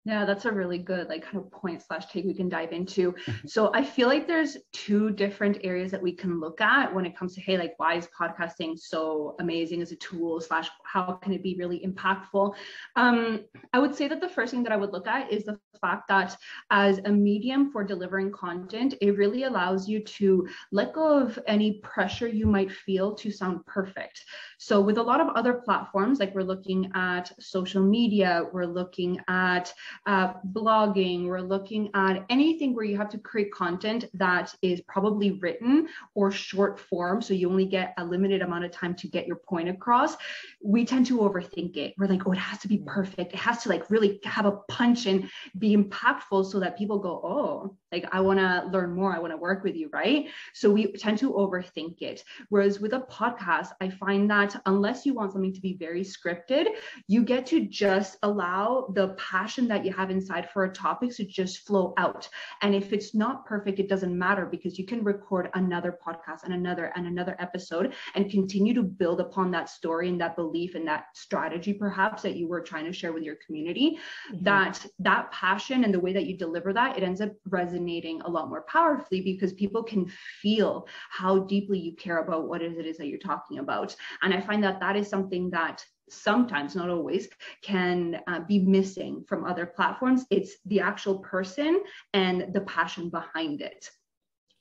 Yeah, 0.07 0.27
that's 0.27 0.45
a 0.45 0.53
really 0.53 0.77
good 0.77 1.09
like 1.09 1.23
kind 1.23 1.39
of 1.39 1.51
point 1.51 1.83
slash 1.83 2.07
take 2.07 2.27
we 2.27 2.35
can 2.35 2.51
dive 2.51 2.73
into. 2.73 3.15
so 3.47 3.71
I 3.73 3.83
feel 3.83 4.07
like 4.07 4.27
there's 4.27 4.59
two 4.75 5.11
different 5.11 5.59
areas 5.65 5.91
that 5.93 6.03
we 6.03 6.13
can 6.13 6.41
look 6.41 6.61
at 6.61 6.95
when 6.95 7.07
it 7.07 7.17
comes 7.17 7.35
to 7.35 7.41
hey, 7.41 7.57
like 7.57 7.73
why 7.79 7.95
is 7.95 8.09
podcasting 8.19 8.79
so 8.79 9.35
amazing 9.41 9.81
as 9.81 9.93
a 9.93 9.97
tool 9.97 10.43
slash 10.43 10.69
how 10.85 11.13
can 11.23 11.33
it 11.33 11.43
be 11.43 11.57
really 11.59 11.81
impactful? 11.87 12.55
Um, 12.97 13.45
I 13.73 13.79
would 13.79 13.95
say 13.95 14.07
that 14.09 14.21
the 14.21 14.29
first 14.29 14.51
thing 14.51 14.63
that 14.65 14.73
I 14.73 14.77
would 14.77 14.93
look 14.93 15.09
at 15.09 15.33
is 15.33 15.45
the 15.45 15.59
fact 15.81 16.09
that 16.09 16.37
as 16.71 16.99
a 17.07 17.11
medium 17.11 17.71
for 17.71 17.83
delivering 17.83 18.31
content, 18.31 18.95
it 19.01 19.17
really 19.17 19.45
allows 19.45 19.89
you 19.89 20.01
to 20.05 20.47
let 20.71 20.93
go 20.93 21.19
of 21.19 21.39
any 21.47 21.81
pressure 21.81 22.29
you 22.29 22.47
might 22.47 22.71
feel 22.71 23.15
to 23.15 23.31
sound 23.31 23.65
perfect. 23.65 24.23
So 24.65 24.81
with 24.81 24.97
a 24.97 25.03
lot 25.03 25.21
of 25.21 25.29
other 25.37 25.53
platforms, 25.53 26.19
like 26.19 26.35
we're 26.35 26.41
looking 26.41 26.91
at 26.95 27.31
social 27.39 27.83
media, 27.83 28.47
we're 28.51 28.65
looking 28.65 29.21
at 29.29 29.71
uh, 30.07 30.33
blogging, 30.53 31.27
we're 31.27 31.43
looking 31.43 31.91
at 31.93 32.25
anything 32.31 32.75
where 32.75 32.87
you 32.87 32.97
have 32.97 33.11
to 33.11 33.19
create 33.19 33.53
content 33.53 34.07
that 34.15 34.55
is 34.63 34.81
probably 34.81 35.33
written 35.33 35.87
or 36.15 36.31
short 36.31 36.81
form. 36.81 37.21
So 37.21 37.35
you 37.35 37.51
only 37.51 37.67
get 37.67 37.93
a 37.99 38.05
limited 38.07 38.41
amount 38.41 38.65
of 38.65 38.71
time 38.71 38.95
to 38.95 39.07
get 39.07 39.27
your 39.27 39.37
point 39.37 39.69
across. 39.69 40.17
We 40.63 40.87
tend 40.87 41.05
to 41.09 41.19
overthink 41.19 41.77
it. 41.77 41.93
We're 41.99 42.07
like, 42.07 42.27
oh, 42.27 42.33
it 42.33 42.39
has 42.39 42.59
to 42.61 42.69
be 42.69 42.79
perfect. 42.79 43.35
It 43.35 43.41
has 43.41 43.65
to 43.65 43.69
like 43.69 43.91
really 43.91 44.19
have 44.25 44.47
a 44.47 44.53
punch 44.71 45.05
and 45.05 45.29
be 45.59 45.77
impactful 45.77 46.51
so 46.51 46.59
that 46.61 46.79
people 46.79 46.99
go, 46.99 47.21
oh, 47.23 47.77
like 47.93 48.07
I 48.13 48.21
want 48.21 48.39
to 48.39 48.67
learn 48.73 48.95
more. 48.95 49.15
I 49.15 49.19
want 49.19 49.35
to 49.35 49.37
work 49.37 49.63
with 49.63 49.77
you. 49.77 49.91
Right. 49.93 50.29
So 50.55 50.71
we 50.71 50.91
tend 50.93 51.19
to 51.19 51.35
overthink 51.35 52.01
it. 52.01 52.25
Whereas 52.49 52.81
with 52.81 52.95
a 52.95 53.01
podcast, 53.01 53.69
I 53.83 53.91
find 53.91 54.31
that 54.31 54.54
unless 54.67 55.07
you 55.07 55.15
want 55.15 55.33
something 55.33 55.53
to 55.53 55.61
be 55.61 55.77
very 55.79 56.03
scripted, 56.03 56.67
you 57.07 57.23
get 57.25 57.47
to 57.47 57.67
just 57.67 58.17
allow 58.23 58.89
the 58.95 59.09
passion 59.15 59.69
that 59.69 59.85
you 59.85 59.93
have 59.93 60.11
inside 60.11 60.51
for 60.51 60.65
a 60.65 60.73
topic 60.73 61.15
to 61.17 61.25
just 61.25 61.67
flow 61.67 61.95
out. 61.97 62.29
And 62.63 62.75
if 62.75 62.93
it's 62.93 63.15
not 63.15 63.47
perfect, 63.47 63.79
it 63.79 63.89
doesn't 63.89 64.17
matter 64.17 64.47
because 64.47 64.79
you 64.79 64.87
can 64.87 65.05
record 65.05 65.51
another 65.55 65.99
podcast 66.07 66.45
and 66.45 66.55
another 66.55 66.93
and 66.97 67.07
another 67.07 67.37
episode 67.39 67.95
and 68.15 68.31
continue 68.31 68.75
to 68.75 68.83
build 68.83 69.21
upon 69.21 69.51
that 69.53 69.69
story 69.69 70.09
and 70.09 70.21
that 70.21 70.37
belief 70.37 70.75
and 70.75 70.87
that 70.89 71.07
strategy 71.15 71.73
perhaps 71.73 72.23
that 72.23 72.37
you 72.37 72.49
were 72.49 72.61
trying 72.61 72.85
to 72.85 72.93
share 72.93 73.13
with 73.13 73.23
your 73.23 73.37
community. 73.47 73.99
Mm-hmm. 74.33 74.45
That 74.45 74.85
that 74.99 75.31
passion 75.33 75.85
and 75.85 75.95
the 75.95 76.01
way 76.01 76.13
that 76.13 76.27
you 76.27 76.37
deliver 76.37 76.73
that, 76.73 76.97
it 76.97 77.03
ends 77.03 77.21
up 77.21 77.31
resonating 77.49 78.21
a 78.23 78.31
lot 78.31 78.49
more 78.49 78.63
powerfully 78.63 79.21
because 79.21 79.53
people 79.53 79.83
can 79.83 80.07
feel 80.43 80.87
how 81.11 81.41
deeply 81.41 81.79
you 81.79 81.95
care 81.95 82.19
about 82.19 82.49
what 82.49 82.63
it 82.63 82.87
is 82.87 82.97
that 82.99 83.07
you're 83.07 83.19
talking 83.19 83.59
about. 83.59 83.95
And 84.23 84.34
I 84.35 84.41
find 84.41 84.63
that 84.65 84.81
that 84.81 84.97
is 84.97 85.09
something 85.09 85.51
that 85.51 85.85
sometimes 86.11 86.77
not 86.77 86.91
always 86.91 87.29
can 87.63 88.21
uh, 88.27 88.41
be 88.41 88.59
missing 88.59 89.25
from 89.27 89.45
other 89.45 89.65
platforms 89.65 90.27
it's 90.31 90.57
the 90.67 90.79
actual 90.79 91.19
person 91.21 91.83
and 92.13 92.53
the 92.53 92.61
passion 92.63 93.09
behind 93.09 93.63
it 93.63 93.89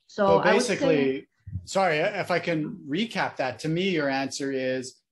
so, 0.08 0.25
so 0.25 0.39
basically 0.39 1.20
say, 1.20 1.27
sorry 1.65 1.98
if 1.98 2.32
i 2.32 2.39
can 2.39 2.80
recap 2.88 3.36
that 3.36 3.60
to 3.60 3.68
me 3.68 3.89
your 3.89 4.08
answer 4.08 4.53
is 4.53 5.03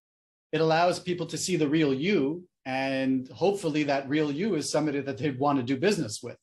it 0.52 0.62
allows 0.62 1.00
people 1.00 1.26
to 1.28 1.38
see 1.38 1.56
the 1.56 1.68
real 1.68 1.94
you. 1.94 2.44
And 2.66 3.28
hopefully 3.30 3.84
that 3.84 4.08
real 4.10 4.32
you 4.32 4.56
is 4.56 4.70
somebody 4.70 5.00
that 5.00 5.18
they'd 5.18 5.40
want 5.40 5.58
to 5.60 5.64
do 5.64 5.78
business 5.78 6.22
with. 6.22 6.38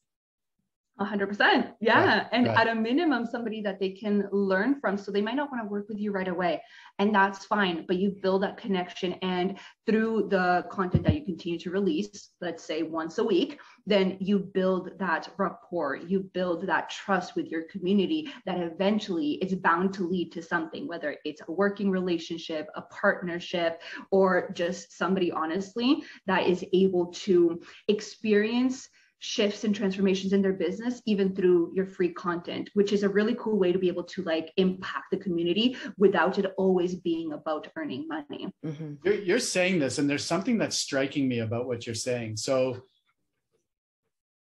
100% 1.00 1.72
yeah. 1.80 2.18
Right, 2.18 2.26
and 2.32 2.46
right. 2.46 2.58
at 2.58 2.68
a 2.68 2.74
minimum 2.74 3.24
somebody 3.26 3.60
that 3.62 3.78
they 3.78 3.90
can 3.90 4.28
learn 4.32 4.80
from. 4.80 4.96
So 4.96 5.12
they 5.12 5.22
might 5.22 5.36
not 5.36 5.50
want 5.50 5.62
to 5.62 5.68
work 5.68 5.88
with 5.88 5.98
you 5.98 6.12
right 6.12 6.28
away. 6.28 6.62
And 6.98 7.14
that's 7.14 7.44
fine. 7.44 7.84
But 7.86 7.96
you 7.98 8.16
build 8.20 8.42
that 8.42 8.56
connection. 8.56 9.12
And 9.22 9.58
through 9.86 10.28
the 10.30 10.66
content 10.70 11.04
that 11.04 11.14
you 11.14 11.24
continue 11.24 11.58
to 11.58 11.70
release 11.70 12.30
let's 12.40 12.62
say 12.62 12.82
once 12.82 13.18
a 13.18 13.24
week 13.24 13.58
then 13.86 14.18
you 14.20 14.38
build 14.38 14.90
that 14.98 15.30
rapport. 15.38 15.96
You 15.96 16.20
build 16.34 16.66
that 16.66 16.90
trust 16.90 17.34
with 17.34 17.46
your 17.46 17.62
community 17.62 18.30
that 18.44 18.58
eventually 18.58 19.32
is 19.36 19.54
bound 19.54 19.94
to 19.94 20.06
lead 20.06 20.30
to 20.32 20.42
something 20.42 20.86
whether 20.86 21.16
it's 21.24 21.40
a 21.48 21.52
working 21.52 21.90
relationship 21.90 22.68
a 22.74 22.82
partnership 22.82 23.80
or 24.10 24.50
just 24.52 24.96
somebody 24.96 25.32
honestly 25.32 26.02
that 26.26 26.46
is 26.46 26.64
able 26.72 27.06
to 27.06 27.60
experience 27.88 28.88
shifts 29.20 29.64
and 29.64 29.74
transformations 29.74 30.32
in 30.32 30.40
their 30.40 30.52
business 30.52 31.02
even 31.06 31.34
through 31.34 31.72
your 31.74 31.86
free 31.86 32.12
content 32.12 32.70
which 32.74 32.92
is 32.92 33.02
a 33.02 33.08
really 33.08 33.34
cool 33.38 33.58
way 33.58 33.72
to 33.72 33.78
be 33.78 33.88
able 33.88 34.04
to 34.04 34.22
like 34.22 34.52
impact 34.56 35.06
the 35.10 35.16
community 35.16 35.76
without 35.96 36.38
it 36.38 36.54
always 36.56 36.94
being 36.94 37.32
about 37.32 37.66
earning 37.76 38.06
money. 38.06 38.48
Mm-hmm. 38.64 38.94
you're, 39.04 39.14
you're 39.14 39.38
saying 39.40 39.80
this 39.80 39.98
and 39.98 40.08
there's 40.08 40.24
something 40.24 40.56
that's 40.56 40.76
striking 40.76 41.28
me 41.28 41.40
about 41.40 41.66
what 41.66 41.84
you're 41.84 41.94
saying. 41.94 42.36
So 42.36 42.82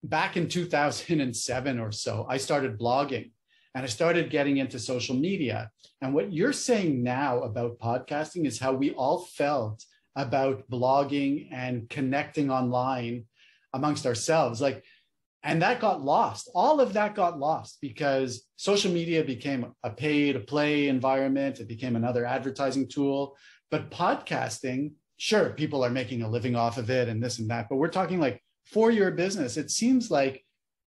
back 0.03 0.37
in 0.37 0.47
2007 0.47 1.79
or 1.79 1.91
so 1.91 2.25
i 2.27 2.37
started 2.37 2.79
blogging 2.79 3.31
and 3.75 3.83
i 3.83 3.87
started 3.87 4.29
getting 4.29 4.57
into 4.57 4.79
social 4.79 5.15
media. 5.15 5.69
And 6.01 6.13
what 6.13 6.33
you're 6.33 6.53
saying 6.53 7.03
now 7.03 7.41
about 7.41 7.77
podcasting 7.77 8.45
is 8.45 8.57
how 8.57 8.73
we 8.73 8.91
all 8.91 9.25
felt 9.25 9.83
about 10.15 10.69
blogging 10.69 11.49
and 11.51 11.89
connecting 11.89 12.49
online 12.51 13.25
amongst 13.73 14.05
ourselves 14.05 14.61
like 14.61 14.83
and 15.43 15.61
that 15.61 15.79
got 15.79 16.01
lost 16.01 16.49
all 16.53 16.79
of 16.79 16.93
that 16.93 17.15
got 17.15 17.39
lost 17.39 17.77
because 17.81 18.47
social 18.55 18.91
media 18.91 19.23
became 19.23 19.73
a 19.83 19.89
pay 19.89 20.31
to 20.31 20.39
play 20.39 20.87
environment 20.87 21.59
it 21.59 21.67
became 21.67 21.95
another 21.95 22.25
advertising 22.25 22.87
tool 22.87 23.35
but 23.69 23.91
podcasting 23.91 24.91
sure 25.17 25.51
people 25.51 25.83
are 25.83 25.89
making 25.89 26.21
a 26.21 26.29
living 26.29 26.55
off 26.55 26.77
of 26.77 26.89
it 26.89 27.09
and 27.09 27.21
this 27.21 27.39
and 27.39 27.49
that 27.49 27.67
but 27.69 27.77
we're 27.77 27.87
talking 27.87 28.19
like 28.19 28.41
for 28.65 28.91
your 28.91 29.11
business 29.11 29.57
it 29.57 29.71
seems 29.71 30.11
like 30.11 30.43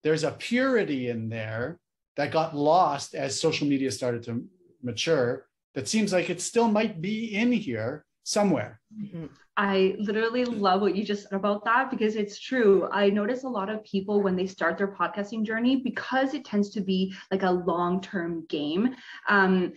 there's 0.03 0.23
a 0.23 0.31
purity 0.31 1.09
in 1.09 1.29
there 1.29 1.79
that 2.17 2.31
got 2.31 2.55
lost 2.55 3.13
as 3.15 3.39
social 3.39 3.67
media 3.67 3.91
started 3.91 4.23
to 4.23 4.43
mature 4.83 5.47
that 5.73 5.87
seems 5.87 6.11
like 6.11 6.29
it 6.29 6.41
still 6.41 6.67
might 6.67 7.01
be 7.01 7.35
in 7.35 7.51
here 7.51 8.05
somewhere. 8.23 8.79
Mm-hmm. 8.99 9.27
I 9.61 9.95
literally 9.99 10.43
love 10.43 10.81
what 10.81 10.95
you 10.95 11.05
just 11.05 11.29
said 11.29 11.33
about 11.33 11.63
that 11.65 11.91
because 11.91 12.15
it's 12.15 12.39
true. 12.39 12.89
I 12.91 13.11
notice 13.11 13.43
a 13.43 13.47
lot 13.47 13.69
of 13.69 13.83
people 13.83 14.19
when 14.23 14.35
they 14.35 14.47
start 14.47 14.75
their 14.75 14.87
podcasting 14.87 15.45
journey, 15.45 15.75
because 15.75 16.33
it 16.33 16.43
tends 16.43 16.71
to 16.71 16.81
be 16.81 17.13
like 17.29 17.43
a 17.43 17.51
long 17.51 18.01
term 18.01 18.43
game. 18.49 18.95
Um, 19.29 19.73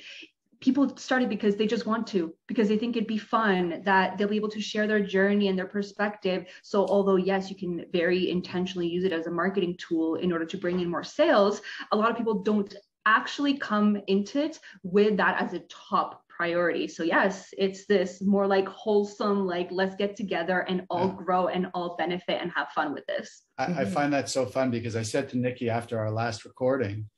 people 0.60 0.96
started 0.96 1.28
because 1.28 1.56
they 1.56 1.66
just 1.66 1.84
want 1.84 2.06
to 2.06 2.32
because 2.46 2.68
they 2.68 2.78
think 2.78 2.96
it'd 2.96 3.06
be 3.06 3.18
fun 3.18 3.82
that 3.84 4.16
they'll 4.16 4.26
be 4.26 4.36
able 4.36 4.48
to 4.48 4.60
share 4.62 4.86
their 4.86 5.04
journey 5.04 5.48
and 5.48 5.58
their 5.58 5.66
perspective 5.66 6.46
so 6.62 6.86
although 6.86 7.16
yes 7.16 7.50
you 7.50 7.56
can 7.56 7.84
very 7.92 8.30
intentionally 8.30 8.88
use 8.88 9.04
it 9.04 9.12
as 9.12 9.26
a 9.26 9.30
marketing 9.30 9.76
tool 9.76 10.14
in 10.14 10.32
order 10.32 10.46
to 10.46 10.56
bring 10.56 10.80
in 10.80 10.88
more 10.88 11.04
sales 11.04 11.60
a 11.92 11.96
lot 11.96 12.10
of 12.10 12.16
people 12.16 12.42
don't 12.42 12.74
actually 13.04 13.58
come 13.58 14.00
into 14.06 14.42
it 14.42 14.58
with 14.82 15.18
that 15.18 15.42
as 15.42 15.52
a 15.52 15.58
top 15.68 16.23
priority. 16.36 16.88
So 16.88 17.02
yes, 17.02 17.48
it's 17.56 17.86
this 17.86 18.20
more 18.20 18.46
like 18.46 18.66
wholesome, 18.68 19.46
like 19.46 19.68
let's 19.70 19.94
get 19.94 20.16
together 20.16 20.60
and 20.60 20.82
all 20.90 21.08
yeah. 21.08 21.24
grow 21.24 21.46
and 21.48 21.68
all 21.74 21.96
benefit 21.96 22.40
and 22.40 22.50
have 22.54 22.68
fun 22.74 22.92
with 22.92 23.06
this. 23.06 23.42
I, 23.58 23.66
mm-hmm. 23.66 23.78
I, 23.78 23.84
find 23.84 24.12
that 24.12 24.28
so 24.28 24.46
fun 24.46 24.70
because 24.70 24.96
I 24.96 25.02
said 25.02 25.28
to 25.30 25.38
Nikki 25.38 25.70
after 25.70 25.98
our 25.98 26.10
last 26.10 26.44
recording, 26.44 27.08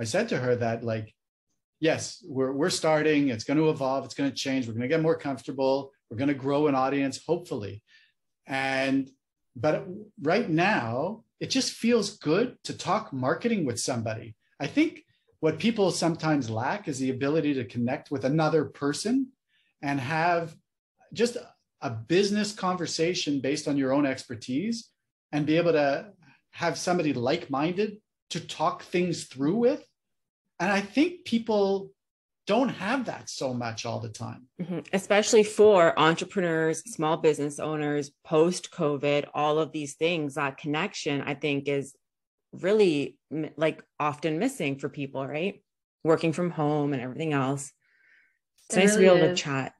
I 0.00 0.04
said 0.04 0.28
to 0.30 0.38
her 0.38 0.56
that 0.56 0.84
like, 0.84 1.14
yes, 1.80 2.24
we're 2.26 2.52
we're 2.52 2.70
starting. 2.70 3.28
It's 3.28 3.44
going 3.44 3.58
to 3.58 3.70
evolve. 3.70 4.04
It's 4.04 4.14
going 4.14 4.30
to 4.30 4.36
change. 4.36 4.66
We're 4.66 4.74
going 4.74 4.82
to 4.82 4.88
get 4.88 5.02
more 5.02 5.16
comfortable. 5.16 5.92
We're 6.10 6.18
going 6.18 6.28
to 6.28 6.34
grow 6.34 6.66
an 6.66 6.74
audience, 6.74 7.20
hopefully. 7.24 7.82
And 8.46 9.08
but 9.54 9.86
right 10.22 10.48
now, 10.48 11.24
it 11.40 11.50
just 11.50 11.72
feels 11.72 12.18
good 12.18 12.56
to 12.64 12.76
talk 12.76 13.12
marketing 13.12 13.64
with 13.66 13.78
somebody. 13.78 14.36
I 14.60 14.66
think 14.66 15.04
what 15.40 15.58
people 15.58 15.90
sometimes 15.90 16.50
lack 16.50 16.88
is 16.88 16.98
the 16.98 17.10
ability 17.10 17.54
to 17.54 17.64
connect 17.64 18.10
with 18.10 18.24
another 18.24 18.64
person 18.64 19.28
and 19.82 20.00
have 20.00 20.54
just 21.12 21.36
a 21.80 21.90
business 21.90 22.52
conversation 22.52 23.40
based 23.40 23.68
on 23.68 23.76
your 23.76 23.92
own 23.92 24.04
expertise 24.04 24.90
and 25.32 25.46
be 25.46 25.56
able 25.56 25.72
to 25.72 26.06
have 26.50 26.76
somebody 26.76 27.12
like-minded 27.12 27.98
to 28.30 28.40
talk 28.40 28.82
things 28.82 29.24
through 29.24 29.54
with 29.54 29.84
and 30.60 30.72
i 30.72 30.80
think 30.80 31.24
people 31.24 31.90
don't 32.46 32.70
have 32.70 33.04
that 33.04 33.28
so 33.28 33.54
much 33.54 33.86
all 33.86 34.00
the 34.00 34.08
time 34.08 34.48
mm-hmm. 34.60 34.80
especially 34.92 35.44
for 35.44 35.98
entrepreneurs 35.98 36.82
small 36.92 37.16
business 37.16 37.58
owners 37.58 38.10
post 38.24 38.70
covid 38.72 39.26
all 39.34 39.58
of 39.58 39.70
these 39.72 39.94
things 39.94 40.34
that 40.34 40.56
connection 40.56 41.22
i 41.22 41.34
think 41.34 41.68
is 41.68 41.94
really 42.52 43.18
like 43.56 43.82
often 43.98 44.38
missing 44.38 44.78
for 44.78 44.88
people, 44.88 45.26
right? 45.26 45.62
Working 46.04 46.32
from 46.32 46.50
home 46.50 46.92
and 46.92 47.02
everything 47.02 47.32
else. 47.32 47.72
It's 48.66 48.76
it 48.76 48.80
nice 48.80 48.96
really 48.96 49.08
to 49.08 49.14
be 49.14 49.18
able 49.18 49.32
is. 49.32 49.38
to 49.38 49.44
chat. 49.44 49.72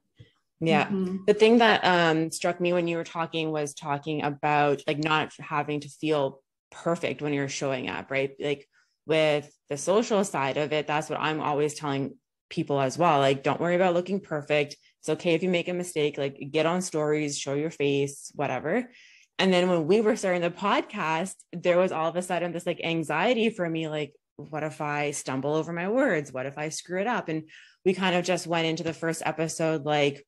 Yeah. 0.61 0.87
Mm-hmm. 0.87 1.17
The 1.25 1.33
thing 1.33 1.59
that 1.59 1.81
um, 1.83 2.31
struck 2.31 2.59
me 2.59 2.73
when 2.73 2.87
you 2.87 2.97
were 2.97 3.03
talking 3.03 3.51
was 3.51 3.73
talking 3.73 4.23
about 4.23 4.81
like 4.87 5.03
not 5.03 5.31
having 5.39 5.79
to 5.81 5.89
feel 5.89 6.41
perfect 6.71 7.21
when 7.21 7.33
you're 7.33 7.49
showing 7.49 7.89
up, 7.89 8.11
right? 8.11 8.31
Like 8.39 8.67
with 9.05 9.49
the 9.69 9.77
social 9.77 10.23
side 10.23 10.57
of 10.57 10.73
it, 10.73 10.85
that's 10.85 11.09
what 11.09 11.19
I'm 11.19 11.41
always 11.41 11.73
telling 11.73 12.15
people 12.49 12.79
as 12.79 12.97
well. 12.97 13.19
Like, 13.19 13.43
don't 13.43 13.61
worry 13.61 13.75
about 13.75 13.93
looking 13.93 14.19
perfect. 14.19 14.75
It's 14.99 15.09
okay 15.09 15.33
if 15.33 15.43
you 15.43 15.49
make 15.49 15.69
a 15.69 15.73
mistake, 15.73 16.17
like 16.17 16.37
get 16.51 16.65
on 16.65 16.81
stories, 16.81 17.37
show 17.37 17.53
your 17.53 17.71
face, 17.71 18.31
whatever. 18.35 18.89
And 19.39 19.53
then 19.53 19.69
when 19.69 19.87
we 19.87 20.01
were 20.01 20.17
starting 20.17 20.41
the 20.41 20.51
podcast, 20.51 21.33
there 21.53 21.77
was 21.77 21.93
all 21.93 22.09
of 22.09 22.15
a 22.17 22.21
sudden 22.21 22.51
this 22.51 22.65
like 22.65 22.81
anxiety 22.83 23.49
for 23.49 23.67
me 23.67 23.87
like, 23.87 24.13
what 24.35 24.63
if 24.63 24.81
I 24.81 25.11
stumble 25.11 25.53
over 25.53 25.73
my 25.73 25.87
words? 25.87 26.31
What 26.31 26.45
if 26.45 26.57
I 26.57 26.69
screw 26.69 26.99
it 26.99 27.07
up? 27.07 27.29
And 27.29 27.49
we 27.85 27.93
kind 27.93 28.15
of 28.15 28.25
just 28.25 28.47
went 28.47 28.67
into 28.67 28.83
the 28.83 28.93
first 28.93 29.21
episode 29.25 29.85
like, 29.85 30.25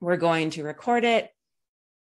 we're 0.00 0.16
going 0.16 0.50
to 0.50 0.62
record 0.62 1.04
it. 1.04 1.30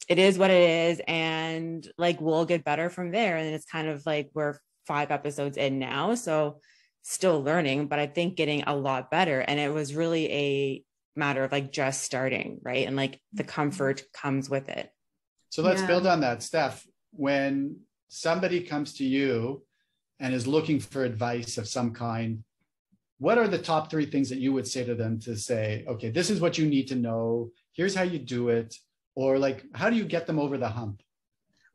It 0.08 0.18
is 0.18 0.38
what 0.38 0.50
it 0.50 0.70
is. 0.70 1.02
And 1.08 1.88
like, 1.98 2.20
we'll 2.20 2.46
get 2.46 2.64
better 2.64 2.90
from 2.90 3.12
there. 3.12 3.38
And 3.38 3.54
it's 3.54 3.66
kind 3.66 3.88
of 3.88 4.06
like 4.06 4.32
we're 4.34 4.58
five 4.88 5.12
episodes 5.12 5.58
in 5.58 5.80
now. 5.80 6.16
So 6.16 6.60
still 7.04 7.44
learning, 7.44 7.88
but 7.88 8.00
I 8.00 8.08
think 8.08 8.36
getting 8.36 8.64
a 8.64 8.76
lot 8.76 9.12
better. 9.12 9.40
And 9.40 9.60
it 9.60 9.74
was 9.74 9.96
really 9.96 10.32
a 10.32 10.84
matter 11.16 11.44
of 11.44 11.52
like 11.52 11.72
just 11.72 12.04
starting, 12.04 12.60
right? 12.64 12.88
And 12.88 12.96
like 12.96 13.20
the 13.34 13.44
mm-hmm. 13.44 13.50
comfort 13.50 14.04
comes 14.14 14.50
with 14.50 14.70
it. 14.70 14.90
So 15.54 15.62
let's 15.62 15.82
yeah. 15.82 15.88
build 15.88 16.08
on 16.08 16.22
that, 16.22 16.42
Steph. 16.42 16.84
When 17.12 17.82
somebody 18.08 18.62
comes 18.62 18.96
to 18.96 19.04
you 19.04 19.64
and 20.20 20.34
is 20.34 20.48
looking 20.48 20.80
for 20.80 21.04
advice 21.04 21.60
of 21.60 21.68
some 21.68 21.94
kind, 21.94 22.44
what 23.20 23.38
are 23.38 23.48
the 23.48 23.60
top 23.60 23.92
three 23.92 24.08
things 24.08 24.30
that 24.30 24.40
you 24.40 24.52
would 24.52 24.66
say 24.66 24.84
to 24.84 24.96
them 24.96 25.20
to 25.20 25.38
say, 25.38 25.86
okay, 25.88 26.10
this 26.10 26.32
is 26.32 26.42
what 26.42 26.58
you 26.58 26.66
need 26.66 26.88
to 26.88 26.96
know. 26.96 27.52
Here's 27.74 27.94
how 27.94 28.02
you 28.02 28.18
do 28.18 28.50
it. 28.50 28.74
Or 29.14 29.38
like, 29.38 29.64
how 29.76 29.92
do 29.92 29.96
you 29.96 30.06
get 30.06 30.26
them 30.26 30.40
over 30.40 30.58
the 30.58 30.70
hump? 30.70 31.04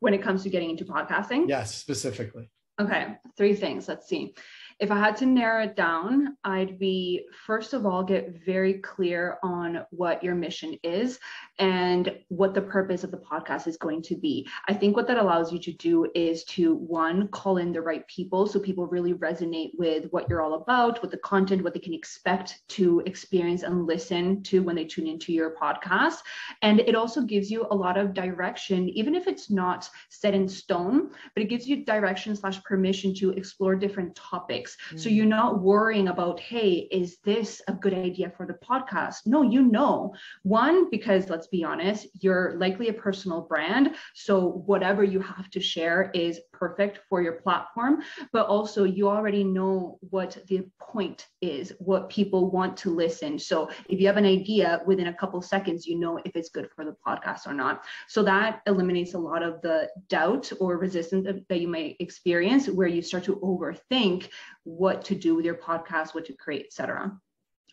When 0.01 0.13
it 0.13 0.21
comes 0.21 0.43
to 0.43 0.49
getting 0.49 0.71
into 0.71 0.83
podcasting? 0.83 1.47
Yes, 1.47 1.73
specifically. 1.73 2.51
Okay, 2.81 3.15
three 3.37 3.55
things. 3.55 3.87
Let's 3.87 4.09
see. 4.09 4.35
If 4.79 4.91
I 4.91 4.97
had 4.97 5.17
to 5.17 5.25
narrow 5.25 5.65
it 5.65 5.75
down, 5.75 6.37
I'd 6.45 6.79
be 6.79 7.25
first 7.45 7.73
of 7.73 7.85
all, 7.85 8.01
get 8.01 8.45
very 8.45 8.75
clear 8.75 9.37
on 9.43 9.85
what 9.89 10.23
your 10.23 10.35
mission 10.35 10.77
is 10.83 11.19
and 11.57 12.17
what 12.29 12.53
the 12.53 12.61
purpose 12.61 13.03
of 13.03 13.11
the 13.11 13.17
podcast 13.17 13.67
is 13.67 13.75
going 13.75 14.01
to 14.03 14.15
be. 14.15 14.47
I 14.69 14.73
think 14.73 14.95
what 14.95 15.05
that 15.07 15.17
allows 15.17 15.51
you 15.51 15.59
to 15.59 15.73
do 15.73 16.09
is 16.15 16.45
to 16.45 16.75
one, 16.75 17.27
call 17.27 17.57
in 17.57 17.73
the 17.73 17.81
right 17.81 18.07
people 18.07 18.47
so 18.47 18.57
people 18.57 18.87
really 18.87 19.13
resonate 19.13 19.71
with 19.77 20.05
what 20.11 20.29
you're 20.29 20.41
all 20.41 20.53
about, 20.53 21.01
with 21.01 21.11
the 21.11 21.17
content, 21.17 21.61
what 21.61 21.73
they 21.73 21.81
can 21.81 21.93
expect 21.93 22.61
to 22.69 23.03
experience 23.05 23.63
and 23.63 23.85
listen 23.85 24.41
to 24.43 24.63
when 24.63 24.77
they 24.77 24.85
tune 24.85 25.07
into 25.07 25.33
your 25.33 25.57
podcast. 25.57 26.19
And 26.61 26.79
it 26.79 26.95
also 26.95 27.21
gives 27.23 27.51
you 27.51 27.67
a 27.69 27.75
lot 27.75 27.97
of 27.97 28.13
direction, 28.13 28.87
even 28.87 29.13
if 29.13 29.27
it's 29.27 29.51
not 29.51 29.89
set 30.07 30.33
in 30.33 30.47
stone, 30.47 31.09
but 31.33 31.43
it 31.43 31.49
gives 31.49 31.67
you 31.67 31.83
direction 31.83 32.33
slash 32.33 32.63
permission 32.63 33.13
to 33.15 33.31
explore 33.31 33.75
different 33.75 34.15
topics 34.15 34.68
Mm. 34.91 34.99
So 34.99 35.09
you're 35.09 35.25
not 35.25 35.61
worrying 35.61 36.07
about, 36.07 36.39
hey, 36.39 36.87
is 36.91 37.17
this 37.23 37.61
a 37.67 37.73
good 37.73 37.93
idea 37.93 38.31
for 38.35 38.45
the 38.45 38.53
podcast? 38.53 39.25
No, 39.25 39.41
you 39.41 39.61
know. 39.63 40.13
One, 40.43 40.89
because 40.89 41.29
let's 41.29 41.47
be 41.47 41.63
honest, 41.63 42.07
you're 42.21 42.55
likely 42.57 42.89
a 42.89 42.93
personal 42.93 43.41
brand. 43.41 43.95
So 44.13 44.63
whatever 44.65 45.03
you 45.03 45.19
have 45.21 45.49
to 45.51 45.59
share 45.59 46.11
is 46.13 46.39
perfect 46.51 46.99
for 47.09 47.21
your 47.21 47.33
platform. 47.33 48.01
But 48.33 48.47
also, 48.47 48.83
you 48.83 49.09
already 49.09 49.43
know 49.43 49.97
what 50.09 50.37
the 50.47 50.67
point 50.79 51.27
is, 51.41 51.73
what 51.79 52.09
people 52.09 52.51
want 52.51 52.75
to 52.77 52.93
listen. 52.93 53.39
So 53.39 53.69
if 53.87 53.99
you 53.99 54.07
have 54.07 54.17
an 54.17 54.25
idea 54.25 54.81
within 54.85 55.07
a 55.07 55.13
couple 55.13 55.41
seconds, 55.41 55.85
you 55.85 55.97
know 55.97 56.19
if 56.25 56.35
it's 56.35 56.49
good 56.49 56.69
for 56.75 56.83
the 56.83 56.95
podcast 57.05 57.47
or 57.47 57.53
not. 57.53 57.83
So 58.07 58.23
that 58.23 58.61
eliminates 58.67 59.13
a 59.13 59.19
lot 59.19 59.43
of 59.43 59.61
the 59.61 59.89
doubt 60.07 60.51
or 60.59 60.77
resistance 60.77 61.27
that 61.47 61.59
you 61.59 61.67
may 61.67 61.95
experience 61.99 62.67
where 62.67 62.87
you 62.87 63.01
start 63.01 63.23
to 63.25 63.37
overthink 63.37 64.29
what 64.63 65.05
to 65.05 65.15
do 65.15 65.35
with 65.35 65.45
your 65.45 65.55
podcast, 65.55 66.13
what 66.13 66.25
to 66.25 66.33
create, 66.33 66.65
etc. 66.65 67.17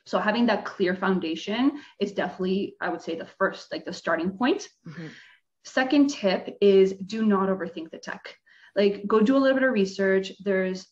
So 0.07 0.19
having 0.19 0.47
that 0.47 0.65
clear 0.65 0.95
foundation 0.95 1.81
is 2.01 2.13
definitely, 2.13 2.77
I 2.81 2.89
would 2.89 3.03
say, 3.03 3.17
the 3.17 3.27
first, 3.39 3.73
like 3.73 3.85
the 3.85 3.93
starting 3.93 4.31
point. 4.31 4.69
Mm-hmm. 4.87 5.09
Second 5.65 6.11
tip 6.11 6.57
is 6.61 6.93
do 6.93 7.25
not 7.25 7.49
overthink 7.49 7.91
the 7.91 7.99
tech. 7.99 8.37
Like 8.77 9.05
go 9.07 9.21
do 9.21 9.37
a 9.37 9.39
little 9.39 9.59
bit 9.59 9.67
of 9.67 9.73
research. 9.73 10.33
There's 10.45 10.87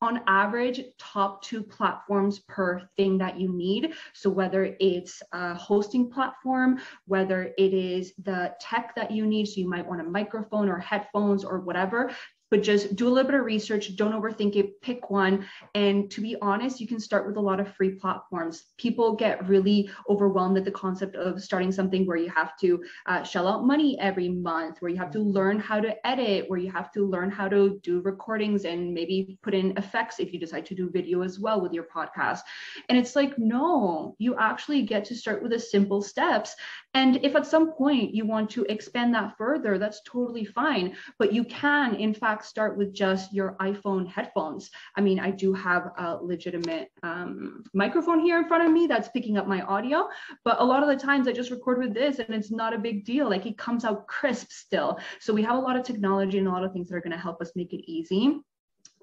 on 0.00 0.20
average 0.26 0.80
top 0.98 1.42
two 1.42 1.62
platforms 1.62 2.40
per 2.40 2.88
thing 2.96 3.18
that 3.18 3.38
you 3.38 3.52
need 3.52 3.92
so 4.12 4.30
whether 4.30 4.76
it's 4.78 5.22
a 5.32 5.54
hosting 5.54 6.08
platform 6.08 6.78
whether 7.06 7.52
it 7.58 7.74
is 7.74 8.12
the 8.22 8.54
tech 8.60 8.94
that 8.94 9.10
you 9.10 9.26
need 9.26 9.46
so 9.46 9.60
you 9.60 9.68
might 9.68 9.86
want 9.86 10.00
a 10.00 10.04
microphone 10.04 10.68
or 10.68 10.78
headphones 10.78 11.44
or 11.44 11.58
whatever 11.58 12.10
but 12.50 12.62
just 12.62 12.96
do 12.96 13.08
a 13.08 13.10
little 13.10 13.30
bit 13.30 13.38
of 13.38 13.44
research. 13.44 13.96
Don't 13.96 14.12
overthink 14.12 14.56
it. 14.56 14.80
Pick 14.80 15.10
one. 15.10 15.46
And 15.74 16.10
to 16.10 16.20
be 16.20 16.36
honest 16.40 16.80
you 16.80 16.86
can 16.86 17.00
start 17.00 17.26
with 17.26 17.36
a 17.36 17.40
lot 17.40 17.60
of 17.60 17.74
free 17.74 17.90
platforms. 17.90 18.64
People 18.78 19.14
get 19.14 19.46
really 19.48 19.90
overwhelmed 20.08 20.56
at 20.56 20.64
the 20.64 20.70
concept 20.70 21.16
of 21.16 21.42
starting 21.42 21.72
something 21.72 22.06
where 22.06 22.16
you 22.16 22.30
have 22.30 22.56
to 22.58 22.82
uh, 23.06 23.22
shell 23.22 23.48
out 23.48 23.64
money 23.64 23.98
every 24.00 24.28
month 24.28 24.80
where 24.80 24.90
you 24.90 24.96
have 24.96 25.10
to 25.10 25.20
learn 25.20 25.58
how 25.58 25.80
to 25.80 26.06
edit 26.06 26.44
where 26.48 26.58
you 26.58 26.70
have 26.70 26.92
to 26.92 27.06
learn 27.06 27.30
how 27.30 27.48
to 27.48 27.78
do 27.82 28.00
recordings 28.00 28.64
and 28.64 28.92
maybe 28.94 29.38
put 29.42 29.54
in 29.54 29.76
effects 29.76 30.20
if 30.20 30.32
you 30.32 30.38
decide 30.38 30.64
to 30.66 30.74
do 30.74 30.90
video 30.90 31.22
as 31.22 31.38
well 31.38 31.60
with 31.60 31.72
your 31.72 31.84
podcast. 31.84 32.40
And 32.88 32.96
it's 32.98 33.16
like 33.16 33.38
no 33.38 34.16
you 34.18 34.36
actually 34.36 34.82
get 34.82 35.04
to 35.06 35.14
start 35.14 35.42
with 35.42 35.52
the 35.52 35.58
simple 35.58 36.02
steps. 36.02 36.54
And 36.94 37.24
if 37.24 37.36
at 37.36 37.46
some 37.46 37.72
point 37.72 38.14
you 38.14 38.26
want 38.26 38.50
to 38.50 38.64
expand 38.64 39.14
that 39.14 39.36
further 39.36 39.78
that's 39.78 40.00
totally 40.04 40.44
fine. 40.44 40.96
But 41.18 41.32
you 41.32 41.44
can 41.44 41.94
in 41.94 42.14
fact 42.14 42.37
fact 42.38 42.48
start 42.48 42.76
with 42.76 42.92
just 42.92 43.32
your 43.32 43.56
iPhone 43.60 44.06
headphones. 44.06 44.70
I 44.96 45.00
mean, 45.00 45.18
I 45.18 45.30
do 45.30 45.52
have 45.54 45.90
a 45.98 46.18
legitimate 46.20 46.90
um, 47.02 47.64
microphone 47.74 48.20
here 48.20 48.38
in 48.38 48.46
front 48.46 48.64
of 48.64 48.72
me 48.72 48.86
that's 48.86 49.08
picking 49.08 49.36
up 49.36 49.46
my 49.46 49.62
audio, 49.62 50.08
but 50.44 50.60
a 50.60 50.64
lot 50.64 50.82
of 50.82 50.88
the 50.88 50.96
times 50.96 51.26
I 51.26 51.32
just 51.32 51.50
record 51.50 51.78
with 51.78 51.94
this 51.94 52.18
and 52.18 52.30
it's 52.30 52.50
not 52.50 52.74
a 52.74 52.78
big 52.78 53.04
deal. 53.04 53.28
Like 53.28 53.46
it 53.46 53.58
comes 53.58 53.84
out 53.84 54.06
crisp 54.06 54.50
still. 54.50 54.98
So 55.20 55.32
we 55.34 55.42
have 55.42 55.56
a 55.56 55.60
lot 55.60 55.76
of 55.76 55.84
technology 55.84 56.38
and 56.38 56.48
a 56.48 56.50
lot 56.50 56.64
of 56.64 56.72
things 56.72 56.88
that 56.88 56.96
are 56.96 57.00
going 57.00 57.12
to 57.12 57.18
help 57.18 57.40
us 57.40 57.52
make 57.54 57.72
it 57.72 57.90
easy. 57.90 58.38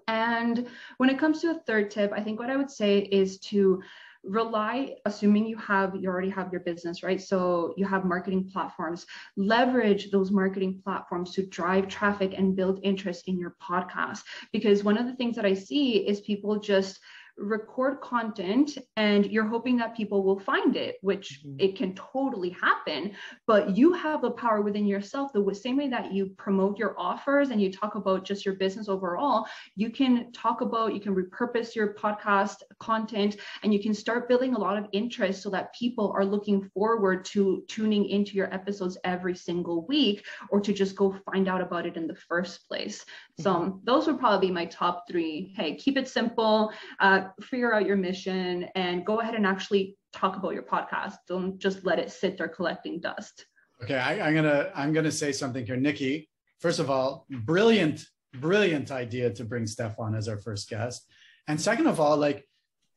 And 0.07 0.67
when 0.97 1.09
it 1.09 1.19
comes 1.19 1.41
to 1.41 1.51
a 1.51 1.59
third 1.65 1.89
tip, 1.89 2.11
I 2.15 2.21
think 2.21 2.39
what 2.39 2.51
I 2.51 2.57
would 2.57 2.69
say 2.69 2.99
is 2.99 3.39
to 3.39 3.81
rely 4.27 4.95
assuming 5.05 5.45
you 5.45 5.57
have 5.57 5.95
you 5.95 6.09
already 6.09 6.29
have 6.29 6.51
your 6.51 6.61
business 6.61 7.03
right? 7.03 7.21
So 7.21 7.73
you 7.77 7.85
have 7.85 8.05
marketing 8.05 8.49
platforms. 8.51 9.05
Leverage 9.37 10.11
those 10.11 10.31
marketing 10.31 10.81
platforms 10.83 11.33
to 11.33 11.45
drive 11.45 11.87
traffic 11.87 12.33
and 12.37 12.55
build 12.55 12.79
interest 12.83 13.27
in 13.27 13.39
your 13.39 13.55
podcast. 13.61 14.21
Because 14.51 14.83
one 14.83 14.97
of 14.97 15.05
the 15.05 15.15
things 15.15 15.35
that 15.35 15.45
i 15.45 15.53
see 15.53 16.07
is 16.07 16.21
people 16.21 16.59
just 16.59 16.99
record 17.37 17.99
content 18.01 18.77
and 18.95 19.25
you're 19.25 19.47
hoping 19.47 19.77
that 19.77 19.95
people 19.95 20.23
will 20.23 20.39
find 20.39 20.75
it, 20.75 20.95
which 21.01 21.41
mm-hmm. 21.45 21.55
it 21.59 21.75
can 21.75 21.93
totally 21.95 22.49
happen. 22.49 23.11
But 23.45 23.75
you 23.75 23.93
have 23.93 24.21
the 24.21 24.31
power 24.31 24.61
within 24.61 24.85
yourself, 24.85 25.31
the 25.33 25.53
same 25.53 25.77
way 25.77 25.89
that 25.89 26.13
you 26.13 26.27
promote 26.37 26.77
your 26.77 26.95
offers 26.97 27.49
and 27.49 27.61
you 27.61 27.71
talk 27.71 27.95
about 27.95 28.25
just 28.25 28.45
your 28.45 28.55
business 28.55 28.87
overall, 28.87 29.45
you 29.75 29.89
can 29.89 30.31
talk 30.31 30.61
about, 30.61 30.93
you 30.93 30.99
can 30.99 31.15
repurpose 31.15 31.75
your 31.75 31.93
podcast 31.93 32.57
content 32.79 33.37
and 33.63 33.73
you 33.73 33.81
can 33.81 33.93
start 33.93 34.27
building 34.29 34.53
a 34.53 34.59
lot 34.59 34.77
of 34.77 34.85
interest 34.93 35.41
so 35.41 35.49
that 35.49 35.73
people 35.73 36.11
are 36.15 36.25
looking 36.25 36.69
forward 36.73 37.25
to 37.25 37.63
tuning 37.67 38.05
into 38.05 38.33
your 38.33 38.53
episodes 38.53 38.97
every 39.03 39.35
single 39.35 39.85
week 39.87 40.25
or 40.49 40.59
to 40.59 40.73
just 40.73 40.95
go 40.95 41.15
find 41.31 41.47
out 41.47 41.61
about 41.61 41.85
it 41.85 41.97
in 41.97 42.07
the 42.07 42.15
first 42.15 42.67
place. 42.67 43.05
So 43.39 43.53
mm-hmm. 43.53 43.77
those 43.83 44.07
would 44.07 44.19
probably 44.19 44.47
be 44.47 44.53
my 44.53 44.65
top 44.65 45.05
three. 45.09 45.53
Hey, 45.55 45.75
keep 45.75 45.97
it 45.97 46.07
simple. 46.07 46.71
Uh, 46.99 47.24
figure 47.41 47.73
out 47.73 47.85
your 47.85 47.97
mission 47.97 48.67
and 48.75 49.05
go 49.05 49.19
ahead 49.19 49.35
and 49.35 49.45
actually 49.45 49.97
talk 50.13 50.37
about 50.37 50.53
your 50.53 50.63
podcast. 50.63 51.15
Don't 51.27 51.59
just 51.59 51.85
let 51.85 51.99
it 51.99 52.11
sit 52.11 52.37
there 52.37 52.47
collecting 52.47 52.99
dust. 52.99 53.45
Okay, 53.83 53.97
I, 53.97 54.27
am 54.27 54.35
gonna 54.35 54.71
I'm 54.73 54.93
gonna 54.93 55.11
say 55.11 55.31
something 55.31 55.65
here, 55.65 55.75
Nikki. 55.75 56.29
First 56.59 56.79
of 56.79 56.89
all, 56.89 57.25
brilliant, 57.29 58.05
brilliant 58.33 58.91
idea 58.91 59.31
to 59.31 59.43
bring 59.43 59.67
Steph 59.67 59.99
on 59.99 60.15
as 60.15 60.27
our 60.27 60.37
first 60.37 60.69
guest. 60.69 61.05
And 61.47 61.59
second 61.59 61.87
of 61.87 61.99
all, 61.99 62.17
like 62.17 62.47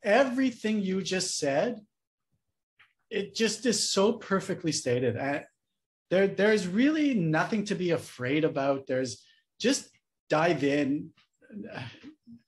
everything 0.03 0.81
you 0.81 1.01
just 1.01 1.37
said, 1.37 1.79
it 3.09 3.35
just 3.35 3.65
is 3.65 3.91
so 3.91 4.13
perfectly 4.13 4.71
stated. 4.71 5.17
I, 5.17 5.45
there, 6.09 6.27
there's 6.27 6.67
really 6.67 7.13
nothing 7.13 7.65
to 7.65 7.75
be 7.75 7.91
afraid 7.91 8.43
about. 8.43 8.87
There's 8.87 9.23
just 9.59 9.89
dive 10.29 10.63
in 10.63 11.11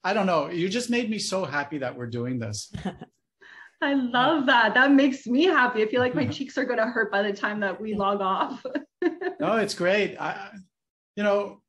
I 0.04 0.14
don't 0.14 0.26
know. 0.26 0.50
You 0.50 0.70
just 0.70 0.90
made 0.90 1.10
me 1.10 1.20
so 1.20 1.46
happy 1.46 1.78
that 1.80 1.96
we're 1.96 2.08
doing 2.08 2.40
this. 2.40 2.72
I 3.82 3.94
love 3.94 4.46
that. 4.46 4.76
That 4.76 4.92
makes 4.92 5.26
me 5.26 5.46
happy. 5.46 5.84
I 5.84 5.88
feel 5.88 6.02
like 6.02 6.16
my 6.16 6.26
cheeks 6.36 6.58
are 6.58 6.66
going 6.66 6.78
to 6.78 6.86
hurt 6.86 7.12
by 7.12 7.24
the 7.24 7.34
time 7.34 7.60
that 7.62 7.80
we 7.80 7.96
log 7.96 8.22
off. 8.22 8.64
no, 9.40 9.58
it's 9.58 9.74
great. 9.74 10.18
I, 10.20 10.52
you 11.16 11.24
know, 11.24 11.62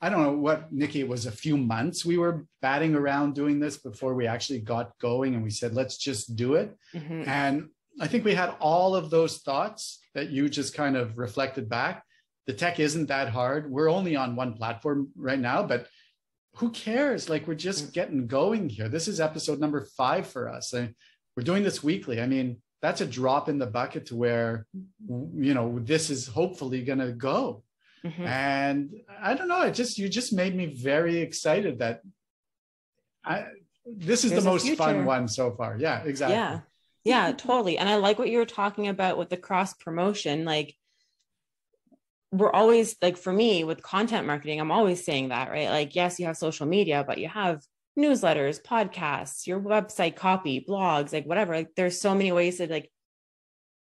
I 0.00 0.08
don't 0.08 0.22
know 0.22 0.32
what 0.32 0.72
Nikki. 0.72 1.00
It 1.00 1.08
was 1.08 1.26
a 1.26 1.32
few 1.32 1.56
months 1.56 2.04
we 2.04 2.18
were 2.18 2.46
batting 2.60 2.94
around 2.94 3.34
doing 3.34 3.60
this 3.60 3.76
before 3.76 4.14
we 4.14 4.26
actually 4.26 4.60
got 4.60 4.98
going, 4.98 5.34
and 5.34 5.44
we 5.44 5.50
said 5.50 5.74
let's 5.74 5.96
just 5.96 6.34
do 6.34 6.54
it. 6.54 6.76
Mm-hmm. 6.94 7.28
And 7.28 7.68
I 8.00 8.08
think 8.08 8.24
we 8.24 8.34
had 8.34 8.54
all 8.58 8.96
of 8.96 9.10
those 9.10 9.38
thoughts 9.38 10.00
that 10.14 10.30
you 10.30 10.48
just 10.48 10.74
kind 10.74 10.96
of 10.96 11.18
reflected 11.18 11.68
back. 11.68 12.04
The 12.46 12.52
tech 12.52 12.80
isn't 12.80 13.06
that 13.06 13.28
hard. 13.28 13.70
We're 13.70 13.90
only 13.90 14.16
on 14.16 14.34
one 14.34 14.54
platform 14.54 15.10
right 15.14 15.38
now, 15.38 15.62
but 15.62 15.86
who 16.56 16.70
cares? 16.70 17.28
Like 17.28 17.46
we're 17.46 17.54
just 17.54 17.88
mm. 17.88 17.92
getting 17.92 18.26
going 18.26 18.68
here. 18.68 18.88
This 18.88 19.08
is 19.08 19.20
episode 19.20 19.58
number 19.58 19.84
five 19.96 20.26
for 20.26 20.48
us. 20.48 20.72
And 20.72 20.94
we're 21.36 21.44
doing 21.44 21.62
this 21.62 21.82
weekly. 21.82 22.20
I 22.20 22.26
mean, 22.26 22.60
that's 22.80 23.00
a 23.00 23.06
drop 23.06 23.48
in 23.48 23.58
the 23.58 23.66
bucket 23.66 24.06
to 24.06 24.16
where, 24.16 24.66
you 25.08 25.54
know, 25.54 25.78
this 25.78 26.10
is 26.10 26.26
hopefully 26.26 26.82
going 26.82 26.98
to 26.98 27.12
go. 27.12 27.62
Mm-hmm. 28.04 28.24
And 28.24 28.90
I 29.20 29.34
don't 29.34 29.48
know. 29.48 29.62
It 29.62 29.74
just, 29.74 29.98
you 29.98 30.08
just 30.08 30.32
made 30.32 30.54
me 30.54 30.66
very 30.66 31.18
excited 31.18 31.78
that 31.78 32.02
I, 33.24 33.46
this 33.86 34.24
is 34.24 34.32
There's 34.32 34.44
the 34.44 34.50
most 34.50 34.68
fun 34.76 35.04
one 35.04 35.28
so 35.28 35.52
far. 35.52 35.76
Yeah, 35.78 36.02
exactly. 36.02 36.36
Yeah. 36.36 36.60
Yeah, 37.04 37.32
totally. 37.32 37.78
And 37.78 37.88
I 37.88 37.96
like 37.96 38.18
what 38.18 38.28
you 38.28 38.38
were 38.38 38.44
talking 38.46 38.86
about 38.86 39.18
with 39.18 39.28
the 39.28 39.36
cross 39.36 39.74
promotion. 39.74 40.44
Like, 40.44 40.76
we're 42.32 42.50
always 42.50 42.96
like 43.02 43.16
for 43.16 43.32
me 43.32 43.62
with 43.62 43.82
content 43.82 44.26
marketing 44.26 44.58
i'm 44.58 44.72
always 44.72 45.04
saying 45.04 45.28
that 45.28 45.50
right? 45.50 45.68
Like 45.68 45.94
yes 45.94 46.18
you 46.18 46.26
have 46.26 46.36
social 46.36 46.66
media 46.66 47.04
but 47.06 47.18
you 47.18 47.28
have 47.28 47.62
newsletters 47.98 48.62
podcasts 48.62 49.46
your 49.46 49.60
website 49.60 50.16
copy 50.16 50.64
blogs 50.66 51.12
like 51.12 51.26
whatever. 51.26 51.54
Like 51.54 51.74
there's 51.76 52.00
so 52.00 52.14
many 52.14 52.32
ways 52.32 52.56
to 52.56 52.66
like 52.66 52.90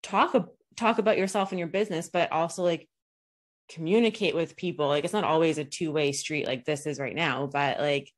talk 0.03 0.35
talk 0.77 0.99
about 0.99 1.19
yourself 1.19 1.53
and 1.53 1.59
your 1.59 1.69
business 1.69 2.09
but 2.11 2.33
also 2.33 2.63
like 2.63 2.89
communicate 3.69 4.35
with 4.35 4.57
people. 4.57 4.89
Like 4.89 5.05
it's 5.05 5.13
not 5.13 5.25
always 5.25 5.59
a 5.59 5.65
two-way 5.65 6.13
street 6.13 6.47
like 6.47 6.65
this 6.65 6.87
is 6.87 6.99
right 6.99 7.15
now 7.15 7.49
but 7.53 7.81
like 7.81 8.11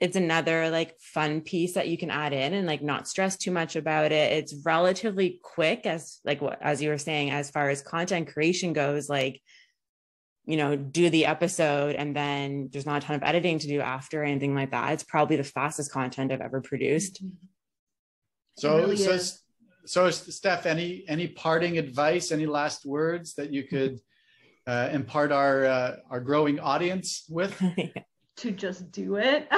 it's 0.00 0.16
another 0.16 0.70
like 0.70 0.98
fun 0.98 1.40
piece 1.40 1.74
that 1.74 1.88
you 1.88 1.96
can 1.96 2.10
add 2.10 2.32
in 2.32 2.52
and 2.52 2.66
like 2.66 2.82
not 2.82 3.06
stress 3.06 3.36
too 3.36 3.50
much 3.50 3.76
about 3.76 4.12
it. 4.12 4.32
It's 4.32 4.54
relatively 4.64 5.40
quick 5.42 5.86
as 5.86 6.20
like 6.24 6.40
what 6.42 6.58
as 6.60 6.82
you 6.82 6.90
were 6.90 6.98
saying 6.98 7.30
as 7.30 7.50
far 7.50 7.70
as 7.70 7.80
content 7.80 8.32
creation 8.32 8.72
goes 8.72 9.08
like 9.08 9.40
you 10.46 10.56
know 10.56 10.76
do 10.76 11.08
the 11.10 11.26
episode 11.26 11.94
and 11.94 12.14
then 12.14 12.68
there's 12.72 12.86
not 12.86 13.02
a 13.02 13.06
ton 13.06 13.16
of 13.16 13.22
editing 13.22 13.58
to 13.60 13.68
do 13.68 13.80
after 13.80 14.22
or 14.22 14.24
anything 14.24 14.54
like 14.54 14.72
that. 14.72 14.92
It's 14.92 15.04
probably 15.04 15.36
the 15.36 15.44
fastest 15.44 15.92
content 15.92 16.32
i've 16.32 16.40
ever 16.40 16.60
produced. 16.60 17.22
So 18.58 18.76
really 18.76 18.96
so 18.96 19.12
is. 19.12 19.42
so 19.86 20.10
steph 20.10 20.66
any 20.66 21.04
any 21.08 21.28
parting 21.28 21.78
advice 21.78 22.32
any 22.32 22.46
last 22.46 22.84
words 22.84 23.34
that 23.34 23.52
you 23.52 23.62
could 23.64 24.00
uh, 24.66 24.88
impart 24.92 25.30
our 25.30 25.64
uh, 25.64 25.96
our 26.10 26.20
growing 26.20 26.58
audience 26.58 27.24
with 27.28 27.60
to 28.36 28.50
just 28.50 28.90
do 28.90 29.16
it 29.16 29.48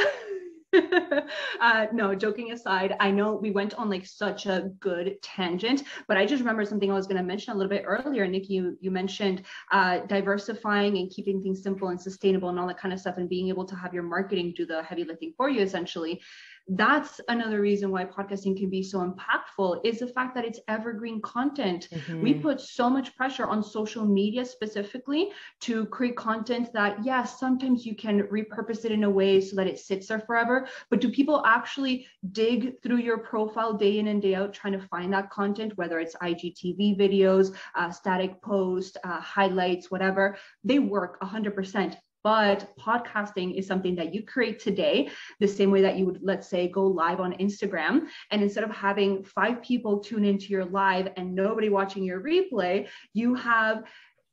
uh, 1.61 1.87
no, 1.93 2.15
joking 2.15 2.53
aside, 2.53 2.97
I 3.01 3.11
know 3.11 3.35
we 3.35 3.51
went 3.51 3.75
on 3.75 3.89
like 3.89 4.07
such 4.07 4.47
a 4.47 4.71
good 4.81 5.17
tangent, 5.23 5.85
but 6.09 6.17
I 6.17 6.27
just 6.27 6.41
remember 6.41 6.65
something 6.65 6.91
I 6.91 6.95
was 6.95 7.07
going 7.07 7.19
to 7.19 7.23
mention 7.23 7.53
a 7.53 7.57
little 7.57 7.71
bit 7.71 7.85
earlier. 7.87 8.27
Nikki, 8.27 8.55
you, 8.55 8.77
you 8.81 8.91
mentioned 8.91 9.43
uh, 9.73 10.01
diversifying 10.07 10.99
and 10.99 11.11
keeping 11.11 11.43
things 11.43 11.63
simple 11.63 11.89
and 11.89 12.01
sustainable 12.01 12.49
and 12.49 12.59
all 12.59 12.67
that 12.67 12.79
kind 12.79 12.93
of 12.93 13.01
stuff, 13.01 13.17
and 13.17 13.29
being 13.29 13.49
able 13.49 13.65
to 13.65 13.77
have 13.77 13.95
your 13.95 14.03
marketing 14.03 14.55
do 14.57 14.67
the 14.67 14.83
heavy 14.83 15.05
lifting 15.05 15.33
for 15.37 15.49
you 15.49 15.63
essentially 15.63 16.21
that's 16.69 17.21
another 17.29 17.61
reason 17.61 17.91
why 17.91 18.05
podcasting 18.05 18.57
can 18.57 18.69
be 18.69 18.83
so 18.83 18.99
impactful 18.99 19.81
is 19.85 20.01
the 20.01 20.07
fact 20.09 20.35
that 20.35 20.45
it's 20.45 20.59
evergreen 20.67 21.21
content. 21.23 21.89
Mm-hmm. 21.93 22.23
We 22.23 22.35
put 22.35 22.61
so 22.61 22.91
much 22.91 23.17
pressure 23.17 23.47
on 23.47 23.63
social 23.63 24.05
media 24.05 24.45
specifically 24.45 25.31
to 25.61 25.87
create 25.87 26.17
content 26.17 26.73
that, 26.73 27.05
yes, 27.05 27.39
sometimes 27.39 27.87
you 27.87 27.95
can 27.95 28.23
repurpose 28.25 28.85
it 28.85 28.91
in 28.91 29.05
a 29.05 29.11
way 29.11 29.41
so 29.41 29.55
that 29.57 29.69
it 29.69 29.79
sits 29.79 30.09
there 30.09 30.21
forever. 30.21 30.67
But 30.91 31.01
do 31.01 31.11
people 31.11 31.45
actually 31.47 32.07
dig 32.33 32.83
through 32.83 32.99
your 32.99 33.19
profile 33.19 33.73
day 33.73 33.99
in 33.99 34.09
and 34.09 34.21
day 34.21 34.35
out 34.35 34.53
trying 34.53 34.73
to 34.73 34.87
find 34.89 35.13
that 35.13 35.31
content, 35.31 35.77
whether 35.77 36.01
it's 36.01 36.17
IGTV 36.17 36.99
videos, 36.99 37.55
uh, 37.77 37.91
static 37.91 38.43
post, 38.43 38.97
uh, 39.05 39.21
highlights, 39.21 39.91
whatever? 39.91 40.37
They 40.65 40.81
work 40.81 41.21
100% 41.21 41.97
but 42.27 42.77
podcasting 42.77 43.57
is 43.57 43.69
something 43.69 43.95
that 43.95 44.13
you 44.13 44.21
create 44.21 44.59
today, 44.59 45.09
the 45.39 45.47
same 45.47 45.71
way 45.71 45.81
that 45.81 45.97
you 45.97 46.05
would, 46.07 46.19
let's 46.23 46.49
say, 46.49 46.67
go 46.67 46.85
live 46.85 47.21
on 47.21 47.35
Instagram. 47.35 48.09
And 48.33 48.43
instead 48.43 48.65
of 48.65 48.71
having 48.73 49.23
five 49.23 49.63
people 49.63 50.01
tune 50.01 50.25
into 50.25 50.47
your 50.47 50.65
live 50.65 51.13
and 51.17 51.37
nobody 51.37 51.69
watching 51.69 52.03
your 52.03 52.21
replay, 52.21 52.89
you 53.13 53.37
have 53.37 53.85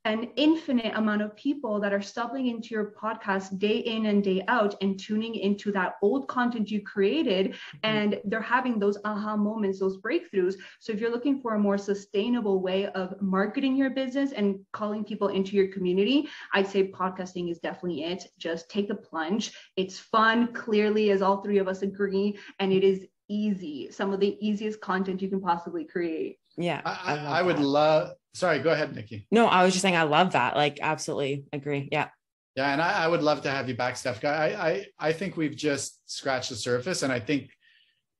an 0.06 0.30
infinite 0.36 0.94
amount 0.96 1.22
of 1.22 1.36
people 1.36 1.80
that 1.80 1.94
are 1.94 2.02
stumbling 2.02 2.48
into 2.48 2.70
your 2.70 2.94
podcast 3.02 3.58
day 3.58 3.78
in 3.78 4.08
and 4.08 4.24
day 4.24 4.44
out 4.48 4.76
and 4.82 5.00
tuning 5.00 5.36
into 5.36 5.72
that 5.72 5.96
old 6.02 6.28
content 6.28 6.70
you 6.70 6.82
created 6.82 7.52
mm-hmm. 7.52 7.78
and 7.84 8.20
they're 8.26 8.42
having 8.42 8.80
those 8.80 8.98
aha 9.06 9.36
moments 9.36 9.80
those 9.80 9.98
breakthroughs. 9.98 10.56
So 10.80 10.92
if 10.92 11.00
you're 11.00 11.12
looking 11.12 11.39
for 11.39 11.56
a 11.56 11.60
more 11.60 11.78
sustainable 11.78 12.62
way 12.62 12.88
of 12.88 13.20
marketing 13.22 13.76
your 13.76 13.89
business 13.89 14.32
and 14.34 14.60
calling 14.74 15.04
people 15.04 15.30
into 15.30 15.56
your 15.56 15.68
community 15.68 16.28
i'd 16.54 16.68
say 16.68 16.88
podcasting 16.88 17.50
is 17.50 17.60
definitely 17.60 18.04
it. 18.04 18.28
Just 18.38 18.70
take 18.70 18.88
the 18.88 18.96
plunge. 18.96 19.54
It's 19.76 20.00
fun 20.00 20.54
clearly 20.54 21.12
as 21.12 21.22
all 21.22 21.42
three 21.42 21.58
of 21.58 21.68
us 21.68 21.82
agree 21.82 22.38
and 22.60 22.72
it 22.72 22.84
is 22.84 23.06
easy. 23.30 23.89
Some 23.92 24.13
of 24.13 24.20
the 24.20 24.38
easiest 24.46 24.82
content 24.82 25.22
you 25.22 25.30
can 25.30 25.42
possibly 25.42 25.86
create 25.86 26.38
yeah 26.58 26.82
i, 26.86 27.16
I, 27.16 27.39
I 27.39 27.42
would 27.42 27.60
love 27.60 28.12
sorry 28.34 28.60
go 28.60 28.72
ahead 28.72 28.96
nikki. 28.96 29.28
No 29.32 29.48
i 29.48 29.63
was 29.63 29.74
just 29.74 29.82
saying 29.82 29.96
i 29.96 30.04
love 30.04 30.34
that. 30.34 30.56
Like 30.56 30.80
absolutely 30.82 31.46
agree. 31.54 31.89
Yeah. 31.92 32.10
Yeah 32.56 32.72
and 32.72 32.82
i, 32.82 33.04
I 33.04 33.08
would 33.08 33.24
love 33.24 33.42
to 33.44 33.52
have 33.52 33.68
you 33.70 33.76
back 33.76 33.98
steph. 33.98 34.24
I, 34.24 34.28
I 34.54 34.86
i 35.10 35.13
think 35.13 35.38
we've 35.38 35.56
just 35.56 36.00
scratched 36.06 36.50
the 36.50 36.56
surface 36.56 37.04
and 37.04 37.12
i 37.12 37.20
think 37.20 37.50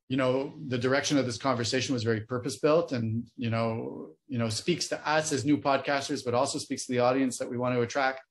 you 0.10 0.18
know 0.18 0.54
the 0.68 0.78
direction 0.78 1.18
of 1.18 1.26
this 1.26 1.38
conversation 1.38 1.94
was 1.94 2.04
very 2.04 2.22
purpose 2.22 2.60
built 2.60 2.92
and 2.92 3.26
you 3.38 3.50
know 3.50 4.10
you 4.28 4.38
know 4.38 4.50
speaks 4.50 4.88
to 4.90 5.10
us 5.10 5.32
as 5.32 5.46
new 5.46 5.58
podcasters 5.58 6.24
but 6.26 6.34
also 6.34 6.60
speaks 6.60 6.86
to 6.86 6.92
the 6.92 7.00
audience 7.00 7.38
that 7.38 7.50
we 7.50 7.58
want 7.58 7.74
to 7.76 7.82
attract. 7.82 8.22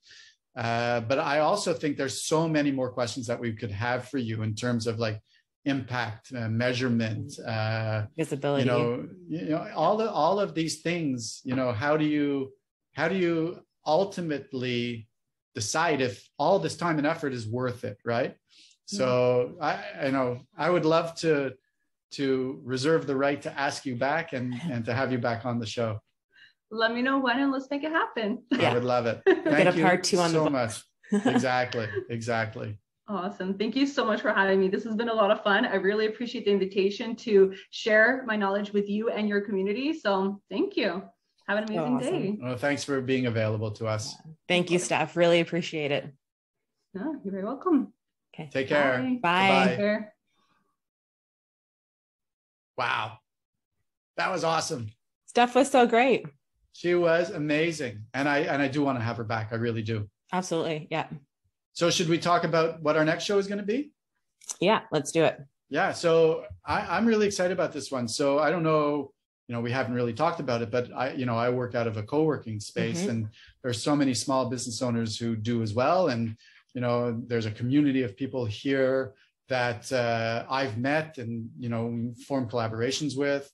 Uh, 0.55 1.01
but 1.01 1.19
i 1.19 1.39
also 1.39 1.73
think 1.73 1.97
there's 1.97 2.23
so 2.25 2.47
many 2.47 2.71
more 2.71 2.91
questions 2.91 3.27
that 3.27 3.41
we 3.41 3.53
could 3.55 3.71
have 3.71 4.09
for 4.09 4.19
you 4.19 4.43
in 4.43 4.55
terms 4.55 4.87
of 4.87 4.99
like 4.99 5.19
impact, 5.65 6.33
uh, 6.35 6.49
measurement, 6.49 7.39
uh, 7.47 8.07
visibility. 8.17 8.65
You 8.65 8.71
know, 8.71 9.09
you 9.29 9.45
know 9.51 9.69
all 9.75 9.97
the 9.97 10.11
all 10.11 10.41
of 10.41 10.55
these 10.55 10.81
things. 10.81 11.41
You 11.45 11.55
know, 11.55 11.73
how 11.73 11.97
do 11.97 12.05
you 12.05 12.53
how 12.95 13.09
do 13.09 13.17
you 13.17 13.61
ultimately 13.87 15.09
decide 15.55 16.01
if 16.01 16.29
all 16.39 16.59
this 16.59 16.77
time 16.77 16.99
and 16.99 17.07
effort 17.07 17.33
is 17.33 17.47
worth 17.47 17.85
it, 17.85 17.99
right? 18.05 18.37
So 18.87 19.55
mm-hmm. 19.55 19.63
I, 19.63 20.07
you 20.07 20.13
know 20.13 20.41
I 20.57 20.71
would 20.71 20.85
love 20.85 21.15
to 21.17 21.53
to 22.13 22.61
reserve 22.65 23.07
the 23.07 23.17
right 23.17 23.41
to 23.43 23.59
ask 23.59 23.87
you 23.87 23.97
back 23.97 24.33
and 24.33 24.55
and 24.71 24.85
to 24.85 24.95
have 24.95 25.13
you 25.13 25.19
back 25.19 25.45
on 25.47 25.59
the 25.59 25.67
show. 25.67 26.01
Let 26.71 26.95
me 26.95 27.03
know 27.03 27.19
when 27.19 27.39
and 27.39 27.53
let's 27.53 27.69
make 27.71 27.85
it 27.85 27.93
happen. 27.93 28.43
Yeah. 28.51 28.71
I 28.71 28.75
would 28.75 28.85
love 28.85 29.07
it. 29.07 29.21
Thank 29.27 29.45
Get 29.45 29.79
a 29.79 29.83
part 29.83 30.05
two 30.05 30.19
on 30.19 30.31
so 30.31 30.45
the 30.45 30.51
much. 30.51 30.83
exactly. 31.13 31.87
Exactly. 32.09 32.79
Awesome. 33.09 33.59
Thank 33.59 33.75
you 33.75 33.87
so 33.87 34.05
much 34.05 34.21
for 34.21 34.33
having 34.33 34.61
me. 34.61 34.69
This 34.69 34.85
has 34.85 34.95
been 34.95 35.09
a 35.09 35.15
lot 35.15 35.31
of 35.31 35.43
fun. 35.43 35.67
I 35.67 35.75
really 35.75 36.07
appreciate 36.07 36.45
the 36.45 36.53
invitation 36.53 37.17
to 37.17 37.53
share 37.71 38.23
my 38.27 38.37
knowledge 38.37 38.73
with 38.73 38.89
you 38.89 39.11
and 39.11 39.29
your 39.29 39.41
community. 39.41 39.93
So 39.93 40.41
thank 40.51 40.77
you. 40.77 41.03
Have 41.49 41.59
an 41.59 41.65
amazing 41.65 41.97
awesome. 41.97 42.13
day. 42.13 42.39
Well, 42.41 42.57
thanks 42.57 42.85
for 42.85 43.01
being 43.01 43.27
available 43.27 43.73
to 43.73 43.87
us. 43.87 44.15
Thank 44.47 44.71
you, 44.71 44.79
Steph. 44.79 45.17
Really 45.17 45.41
appreciate 45.41 45.91
it. 45.91 46.13
No, 46.95 47.17
you're 47.25 47.33
very 47.33 47.45
welcome. 47.45 47.93
Okay. 48.35 48.49
Take 48.53 48.69
care. 48.69 48.99
Bye. 49.21 49.77
Bye. 49.77 49.99
Wow. 52.79 53.19
That 54.17 54.31
was 54.31 54.45
awesome. 54.45 54.91
Steph 55.27 55.55
was 55.55 55.71
so 55.71 55.87
great. 55.87 56.27
She 56.73 56.95
was 56.95 57.31
amazing. 57.31 58.05
And 58.15 58.29
I 58.29 58.41
and 58.41 58.63
I 58.63 58.69
do 58.69 58.83
want 58.83 58.99
to 58.99 59.05
have 59.05 59.17
her 59.17 59.25
back. 59.25 59.49
I 59.51 59.57
really 59.57 59.83
do. 59.83 60.09
Absolutely. 60.33 60.87
Yeah. 60.91 61.07
So 61.73 61.91
should 61.91 62.09
we 62.09 62.19
talk 62.19 62.45
about 62.45 62.83
what 62.83 62.97
our 62.97 63.05
next 63.05 63.25
show 63.25 63.39
is 63.39 63.47
going 63.47 63.59
to 63.59 63.65
be? 63.65 63.93
Yeah, 64.61 64.81
let's 64.91 65.13
do 65.13 65.25
it. 65.25 65.41
Yeah, 65.71 65.93
so 65.93 66.45
I, 66.67 66.99
am 66.99 67.07
really 67.07 67.27
excited 67.27 67.53
about 67.53 67.73
this 67.73 67.91
one. 67.91 68.07
So 68.07 68.39
I 68.39 68.51
don't 68.51 68.63
know, 68.63 69.13
you 69.49 69.55
know, 69.55 69.61
we 69.61 69.73
haven't 69.73 69.95
really 69.95 70.13
talked 70.13 70.39
about 70.39 70.61
it, 70.61 70.71
but 70.71 70.91
I, 70.95 71.13
you 71.13 71.25
know, 71.25 71.37
I 71.37 71.49
work 71.49 71.75
out 71.75 71.87
of 71.87 71.97
a 71.97 72.03
co-working 72.03 72.61
space, 72.61 73.01
mm-hmm. 73.01 73.11
and 73.11 73.29
there's 73.63 73.83
so 73.83 73.97
many 73.97 74.13
small 74.13 74.51
business 74.51 74.83
owners 74.83 75.19
who 75.19 75.35
do 75.35 75.63
as 75.63 75.73
well. 75.73 76.09
And 76.09 76.37
you 76.75 76.81
know, 76.81 77.19
there's 77.27 77.47
a 77.47 77.51
community 77.51 78.03
of 78.03 78.17
people 78.17 78.45
here 78.45 79.15
that 79.49 79.91
uh, 79.93 80.45
I've 80.49 80.79
met 80.79 81.19
and 81.19 81.49
you 81.59 81.69
know 81.69 82.13
formed 82.27 82.51
collaborations 82.51 83.17
with, 83.17 83.51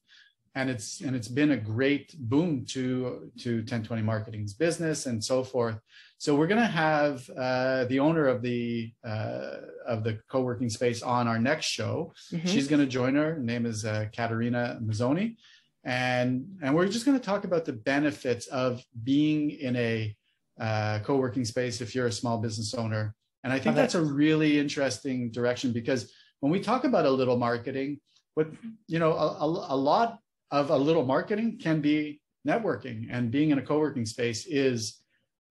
and 0.58 0.68
it's 0.68 1.00
and 1.02 1.14
it's 1.14 1.28
been 1.28 1.52
a 1.52 1.56
great 1.56 2.18
boom 2.18 2.64
to 2.64 3.30
to 3.38 3.58
1020 3.58 4.02
marketing's 4.02 4.54
business 4.54 5.06
and 5.06 5.22
so 5.22 5.44
forth. 5.44 5.78
So 6.18 6.34
we're 6.34 6.48
going 6.48 6.60
to 6.60 6.66
have 6.66 7.30
uh, 7.30 7.84
the 7.84 8.00
owner 8.00 8.26
of 8.26 8.42
the 8.42 8.92
uh, 9.04 9.58
of 9.86 10.02
the 10.02 10.18
co-working 10.28 10.68
space 10.68 11.00
on 11.00 11.28
our 11.28 11.38
next 11.38 11.66
show. 11.66 12.12
Mm-hmm. 12.32 12.48
She's 12.48 12.66
going 12.66 12.80
to 12.80 12.88
join 12.88 13.14
her. 13.14 13.34
her 13.34 13.38
name 13.38 13.66
is 13.66 13.84
uh, 13.84 14.06
Katerina 14.12 14.80
Mazzoni, 14.82 15.36
and 15.84 16.58
and 16.60 16.74
we're 16.74 16.88
just 16.88 17.06
going 17.06 17.18
to 17.18 17.24
talk 17.24 17.44
about 17.44 17.64
the 17.64 17.74
benefits 17.74 18.48
of 18.48 18.82
being 19.04 19.50
in 19.50 19.76
a 19.76 20.16
uh, 20.58 20.98
co-working 21.04 21.44
space 21.44 21.80
if 21.80 21.94
you're 21.94 22.08
a 22.08 22.12
small 22.12 22.38
business 22.38 22.74
owner. 22.74 23.14
And 23.44 23.52
I 23.52 23.60
think 23.60 23.76
that's 23.76 23.94
a 23.94 24.02
really 24.02 24.58
interesting 24.58 25.30
direction 25.30 25.72
because 25.72 26.12
when 26.40 26.50
we 26.50 26.58
talk 26.58 26.82
about 26.82 27.06
a 27.06 27.10
little 27.10 27.36
marketing, 27.36 28.00
what 28.34 28.48
you 28.88 28.98
know, 28.98 29.12
a, 29.12 29.28
a, 29.38 29.74
a 29.74 29.76
lot 29.76 30.18
of 30.50 30.70
a 30.70 30.76
little 30.76 31.04
marketing 31.04 31.58
can 31.61 31.80
be 31.80 32.20
networking, 32.46 33.08
and 33.11 33.30
being 33.30 33.50
in 33.50 33.58
a 33.58 33.62
co-working 33.62 34.06
space 34.06 34.46
is 34.46 35.02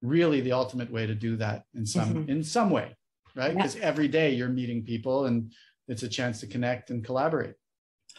really 0.01 0.41
the 0.41 0.51
ultimate 0.51 0.91
way 0.91 1.05
to 1.07 1.15
do 1.15 1.35
that 1.37 1.63
in 1.73 1.85
some 1.85 2.13
mm-hmm. 2.13 2.29
in 2.29 2.43
some 2.43 2.69
way 2.69 2.95
right 3.35 3.55
because 3.55 3.75
yeah. 3.75 3.83
every 3.83 4.07
day 4.07 4.33
you're 4.33 4.49
meeting 4.49 4.83
people 4.83 5.25
and 5.25 5.51
it's 5.87 6.03
a 6.03 6.07
chance 6.07 6.39
to 6.39 6.47
connect 6.47 6.89
and 6.89 7.03
collaborate 7.03 7.55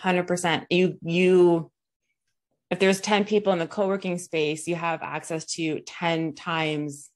100% 0.03 0.67
you 0.71 0.99
you 1.03 1.71
if 2.71 2.79
there's 2.79 3.01
10 3.01 3.25
people 3.25 3.53
in 3.53 3.59
the 3.59 3.67
co-working 3.67 4.19
space 4.19 4.67
you 4.67 4.75
have 4.75 5.03
access 5.03 5.45
to 5.45 5.81
10 5.81 6.35
times 6.35 7.11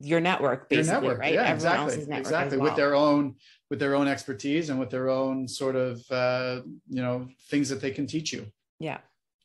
your 0.00 0.20
network 0.20 0.68
basically 0.68 0.92
your 0.92 1.00
network. 1.00 1.18
right 1.20 1.34
yeah, 1.34 1.42
Everyone 1.42 1.88
exactly 1.88 2.16
exactly 2.16 2.58
well. 2.58 2.68
with 2.68 2.76
their 2.76 2.94
own 2.94 3.36
with 3.70 3.78
their 3.78 3.94
own 3.94 4.08
expertise 4.08 4.68
and 4.70 4.80
with 4.80 4.90
their 4.90 5.08
own 5.08 5.46
sort 5.46 5.76
of 5.76 6.02
uh, 6.10 6.60
you 6.88 7.02
know 7.02 7.28
things 7.50 7.68
that 7.68 7.80
they 7.80 7.92
can 7.92 8.06
teach 8.06 8.32
you 8.32 8.46
yeah 8.80 8.98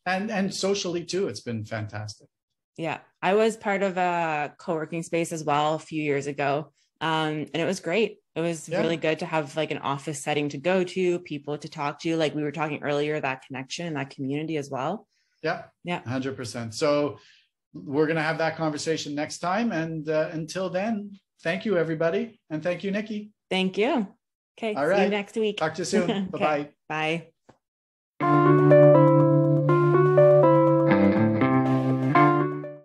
and 0.06 0.32
and 0.32 0.54
socially 0.54 1.06
too 1.06 1.28
it's 1.28 1.42
been 1.42 1.64
fantastic 1.64 2.28
yeah, 2.78 3.00
I 3.22 3.36
was 3.36 3.56
part 3.56 3.84
of 3.84 3.98
a 3.98 4.54
co-working 4.58 5.04
space 5.04 5.32
as 5.32 5.44
well 5.44 5.76
a 5.76 5.80
few 5.80 6.02
years 6.02 6.28
ago. 6.28 6.72
Um, 7.02 7.46
and 7.54 7.56
it 7.56 7.66
was 7.66 7.80
great. 7.80 8.18
It 8.36 8.42
was 8.42 8.68
yeah. 8.68 8.82
really 8.82 8.98
good 8.98 9.20
to 9.20 9.26
have 9.26 9.56
like 9.56 9.72
an 9.72 9.78
office 9.78 10.22
setting 10.22 10.50
to 10.50 10.58
go 10.58 10.84
to, 10.84 11.20
people 11.20 11.58
to 11.58 11.70
talk 11.70 12.00
to, 12.02 12.18
like 12.18 12.36
we 12.36 12.44
were 12.44 12.52
talking 12.52 12.84
earlier, 12.84 13.20
that 13.20 13.46
connection 13.46 13.88
and 13.88 13.96
that 13.96 14.10
community 14.10 14.58
as 14.58 14.70
well. 14.70 15.08
Yeah. 15.42 15.64
Yeah. 15.84 16.02
100%. 16.02 16.74
So 16.74 17.20
we're 17.74 18.08
going 18.08 18.18
to 18.18 18.22
have 18.22 18.40
that 18.40 18.58
conversation 18.58 19.16
next 19.16 19.40
time. 19.40 19.72
And 19.72 20.10
uh, 20.10 20.30
until 20.32 20.70
then, 20.70 21.18
thank 21.44 21.66
you, 21.66 21.78
everybody. 21.78 22.40
And 22.50 22.62
thank 22.62 22.84
you, 22.84 22.92
Nikki. 22.92 23.32
Thank 23.50 23.78
you. 23.78 24.08
Okay. 24.58 24.74
All 24.74 24.88
right. 24.88 24.98
See 24.98 25.04
you 25.04 25.10
next 25.10 25.36
week. 25.36 25.58
Talk 25.58 25.76
to 25.76 25.82
you 25.82 25.86
soon. 25.86 26.26
Bye-bye. 26.28 26.70
Bye. 26.90 27.28